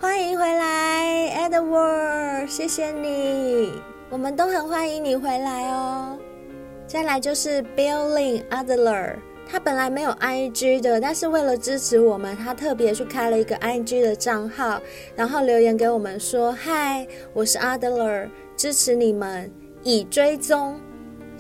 [0.01, 3.71] 欢迎回来，Edward，谢谢你，
[4.09, 6.19] 我们都很欢迎你回来哦。
[6.87, 14.81] 再来就是 Billing Adler，他本来没有 IG 的，但是为了支持我们，他特别去开了一个 IG 的账号，
[15.15, 20.81] 然后留言给我们说：“嗨，我是 Adler，支持你们，已追踪，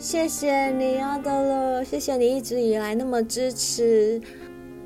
[0.00, 4.20] 谢谢你，Adler，谢谢你一直以来那么支持。”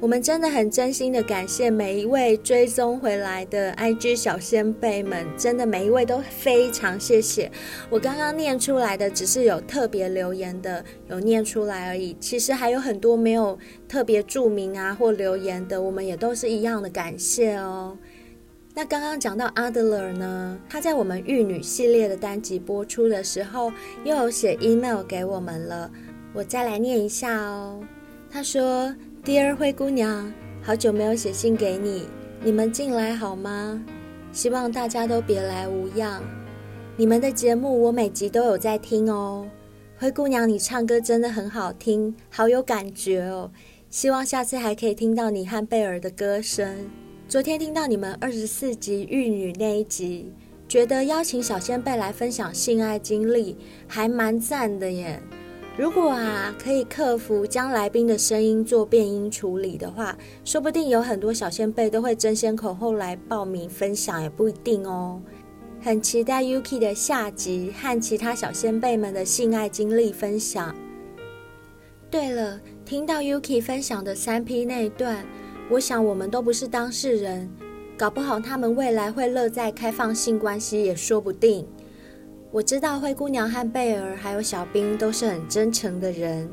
[0.00, 7.52] 我们真的很真心的感谢每一位追踪回来的 IG 小仙贝们，真的每一位都非常谢谢。
[7.90, 12.16] 我刚刚念出来的只是有特别留言的，有念出来而已。
[12.18, 13.56] 其实还有很多没有
[13.86, 17.96] 特别注明啊或留言的，我们也都是一样的感谢哦。
[18.74, 23.72] 那刚刚讲到 Adler 呢，他在我们玉女系列的单集播出的时候，
[24.04, 25.90] 又有写 email 给我们了。
[26.32, 27.80] 我再来念一下哦。
[28.30, 28.94] 他说。
[29.24, 32.08] Dear 灰姑娘，好久没有写信给你，
[32.42, 33.80] 你们近来好吗？
[34.32, 36.20] 希望大家都别来无恙。
[36.96, 39.48] 你们的节目我每集都有在听哦。
[39.96, 43.52] 灰姑娘，你唱歌真的很好听，好有感觉哦。
[43.90, 46.90] 希望下次还可以听到你和贝儿的歌声。
[47.32, 50.30] 昨天听到你们二十四集玉女那一集，
[50.68, 53.56] 觉得邀请小仙贝来分享性爱经历
[53.88, 55.18] 还蛮赞的耶。
[55.78, 60.14] 如果啊可以克服将来宾的声音做变音处理的话，
[60.44, 65.18] 说不定有很多小仙贝都会争先恐后来报名分享，也不一定哦。
[65.80, 70.76] 很期待 Yuki 的下集和其他小仙贝们的性爱经历分享。
[72.10, 75.24] 对了，听到 Yuki 分享的三 P 那一段，
[75.72, 77.48] 我想我们都不是当事人，
[77.96, 81.66] 搞不好他们未来会乐在开放性关系也说不定。
[82.50, 86.46] 我知道灰姑娘和贝儿还有小兵都是很真诚的人，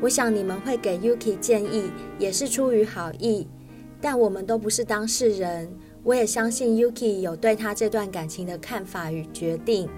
[0.00, 3.46] 我想你们会给 Yuki 建议也是出于好意，
[4.00, 5.72] 但我们都不是当事人。
[6.02, 9.88] 我也相信 Yuki 有对他这段感情的看法与决定。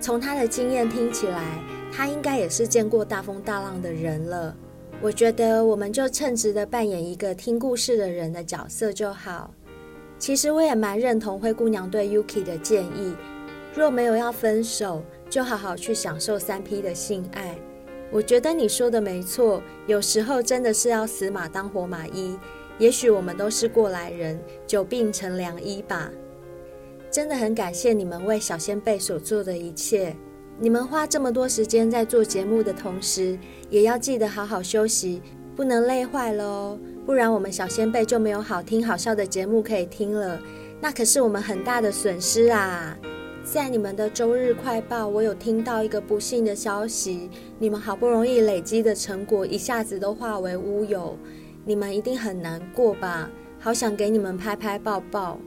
[0.00, 4.56] 从他的经验听起来，他应该也是见过大风大浪的人了。
[5.04, 9.52] 我觉得我们就称职的扮演一个听故事的人的角色就好。
[10.18, 13.14] 其实我也蛮认同灰姑娘对 Yuki 的建议，
[13.74, 17.54] 若没有要分手，就好好去享受三 P 的性爱。
[18.10, 22.38] 我觉得你说的没错，有时候真的是要死马当活马医。
[22.78, 26.10] 也许我们都是过来人，久病成良医吧。
[27.10, 30.16] 真的很感谢你们为小仙贝所做的一切。
[30.60, 33.36] 你们花这么多时间在做节目的同时，
[33.70, 35.20] 也要记得好好休息，
[35.56, 36.78] 不能累坏了哦。
[37.04, 40.40] 不然我们小仙贝就没有好听好笑的节目可以听了，
[40.80, 42.96] 那可是我们很大的损失啊。
[43.42, 47.28] 在你们的周日快报，我有听到一个不幸的消息：
[47.58, 51.18] 你们好不容易累积的成果，一下子都化为乌有。
[51.66, 53.28] 你们一定很难过吧？
[53.58, 55.38] 好想给你们拍拍抱抱。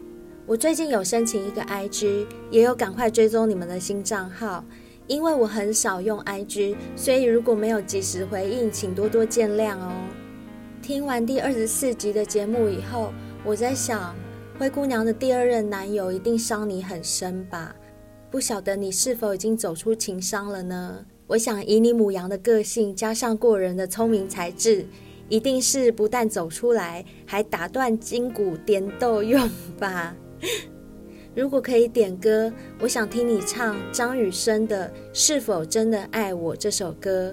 [0.46, 4.64] 我最近有申请一个 IG，也有赶快追踪你们的新账号。
[5.08, 9.92] 因为我很少用 IG，所以如果没有及时回应，请多多见谅哦。
[10.82, 14.16] 听完第二十四集的节目以后，我在想，
[14.60, 17.76] 灰姑娘的第二任男友一定伤你很深吧？
[18.30, 21.06] 不晓得你是否已经走出情伤了呢？
[21.28, 24.86] 我想以你母羊的个性，加上过人的聪明才智。
[25.30, 30.16] 一定是不但走出来，还打断筋骨点豆用吧？
[31.38, 37.32] 如果可以点歌，我想听你唱张雨生的《是否真的爱我》这首歌。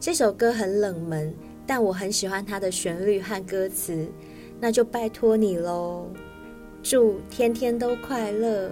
[0.00, 1.34] 这首歌很冷门，
[1.66, 4.08] 但我很喜欢它的旋律和歌词，
[4.58, 6.08] 那就拜托你喽。
[6.82, 8.70] 祝天天都快乐，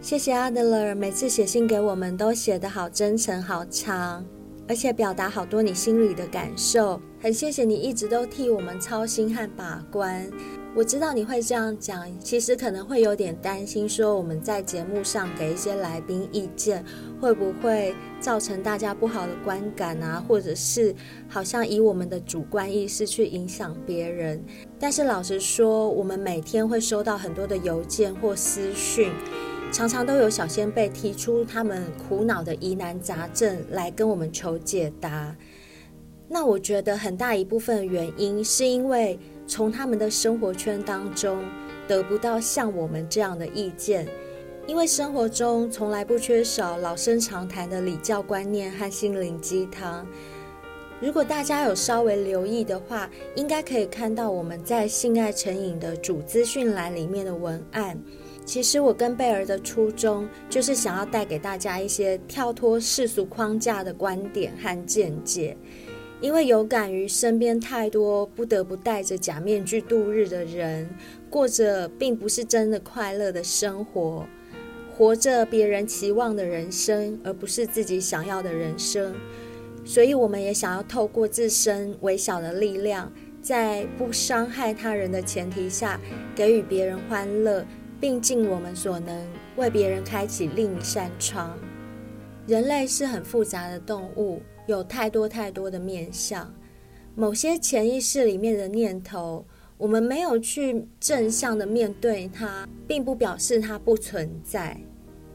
[0.00, 4.24] 谢谢阿德勒，每次写信给我们都写得好真诚、好长。
[4.66, 10.26] 而且表达好多你心里的感受，很谢谢你一直都替我们操心和把关。
[10.74, 16.82] 我知道你会这样讲，其实可能会有点担心，说我们在节目上给一些来宾意见，
[17.20, 20.24] 会不会造成大家不好的观感啊？
[20.26, 20.94] 或者是
[21.28, 24.42] 好像以我们的主观意识去影响别人？
[24.78, 29.12] 但是老实说，我们每天会收到很多的邮件或私讯。
[29.70, 35.36] 常常都有小先辈提出他们苦恼的疑难杂症来跟我们求解答。
[36.28, 41.44] 那我觉得很大一部分原因是因为从他们的生活圈当中
[41.86, 44.06] 得不到像我们这样的意见，
[44.66, 50.06] 因为生活中从来不缺少老生常谈的礼教观念和心灵鸡汤。
[51.00, 58.00] 如果大家有稍微留意的话，应该可以看到我们在性爱成瘾的主资讯栏里面的文案。
[58.44, 65.56] 其实我跟贝儿的初衷，就是想要带给大家一些跳脱世俗框架的观点和见解，
[66.22, 70.88] 因为有感于身边太多不得不戴着假面具度日的人，
[71.28, 74.24] 过着并不是真的快乐的生活，
[74.96, 79.12] 活着别人期望的人生，而不是自己想要的人生。
[79.84, 83.12] 所以，我们也想要透过自身微小的力量，
[83.42, 86.00] 在不伤害他人的前提下，
[86.34, 87.66] 给予别人欢乐。
[88.00, 91.56] 并尽我们所能为别人开启另一扇窗。
[92.48, 96.52] 人类是很复杂的动物，有太多太多的面相。
[97.14, 99.44] 某些潜意识里面的念头，
[99.76, 104.80] 我们没有去正向的面对它，并不表示它不存在。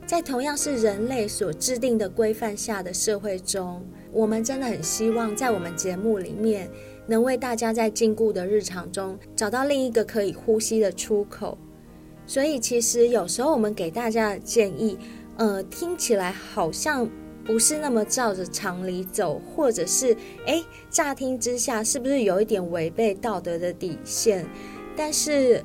[0.06, 6.70] 在同样是人类所制定的规范下的社会中，我们真的很希望在我们节目里面，
[7.06, 11.58] 能为大家在禁锢的日常中找到另一个可以呼吸的出口。
[12.26, 14.98] 所以，其实有时候我们给大家的建议，
[15.38, 17.08] 呃，听起来好像
[17.48, 24.46] 不是那么照着常理走，或者是，诶，乍听之下是不是有一点违背道德的底线？
[24.98, 25.64] 但是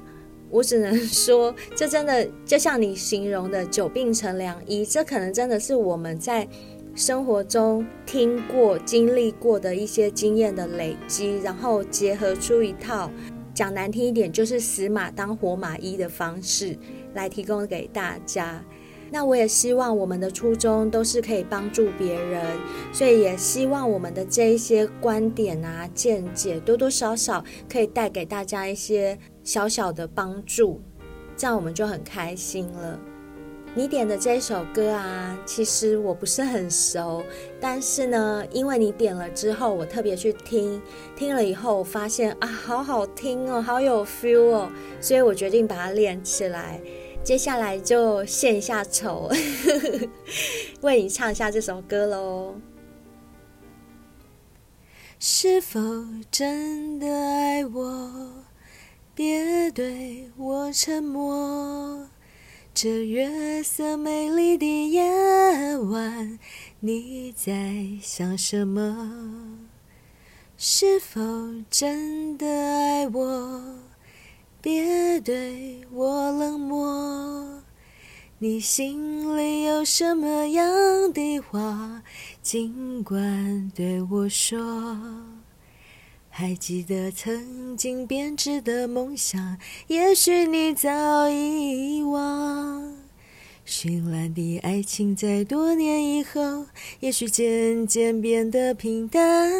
[0.48, 6.46] 我只能说，这真的就像你形容的“久病成良医”，这可能真的是我们在
[6.94, 13.10] 生活中听过、经历过的一些经验的累积，然后结合出一套。
[13.54, 16.74] 讲难听一点，就是死马当活马医的方式
[17.12, 18.64] 来提供给大家。
[19.14, 22.42] 那我也希望我们的初衷都是可以帮助别人，
[22.94, 30.80] 所以也希望我们的这一些观点啊、见解，多多少少可以带给大家一些小小的帮助，
[31.36, 32.98] 这样我们就很开心了。
[33.74, 37.22] 你点的这首歌啊，其实我不是很熟，
[37.60, 40.80] 但是呢，因为你点了之后，我特别去听，
[41.14, 44.68] 听了以后，我发现啊，好好听哦，好有 feel 哦，
[45.00, 46.80] 所以我决定把它练起来。
[47.24, 49.30] 接下来就献一下丑，
[50.82, 52.56] 为你唱一下这首歌喽。
[55.20, 55.80] 是否
[56.32, 58.44] 真的爱我？
[59.14, 62.08] 别对我沉默。
[62.74, 66.38] 这月色美丽的夜晚，
[66.80, 69.58] 你在想什么？
[70.56, 71.20] 是否
[71.70, 73.62] 真的爱我？
[74.62, 77.62] 别对我冷漠。
[78.38, 82.02] 你心里有什么样的话，
[82.40, 84.58] 尽管对我说。
[86.30, 89.58] 还记得曾经编织的梦想，
[89.88, 93.01] 也许你早遗忘。
[93.64, 96.66] 绚烂的爱情在多年以后，
[97.00, 99.50] 也许渐渐变得平淡。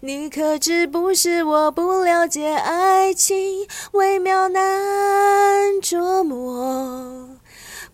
[0.00, 7.35] 你可知不是我不了解爱情，微妙难琢磨。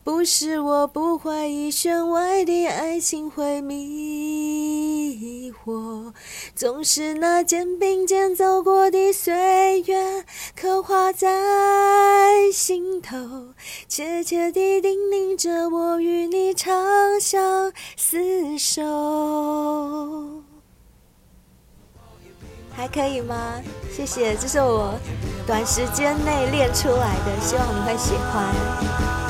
[0.04, 6.12] 不是我不怀疑弦外的爱情会迷惑，
[6.56, 10.24] 总是那肩并肩走过的岁月，
[10.56, 13.16] 刻画在心头，
[13.86, 16.74] 切切地叮咛着我与你长
[17.20, 18.82] 相厮守。
[22.74, 23.60] 还可以吗？
[23.94, 24.98] 谢谢，这是我
[25.46, 29.21] 短时间内练出来的，希望你会喜欢。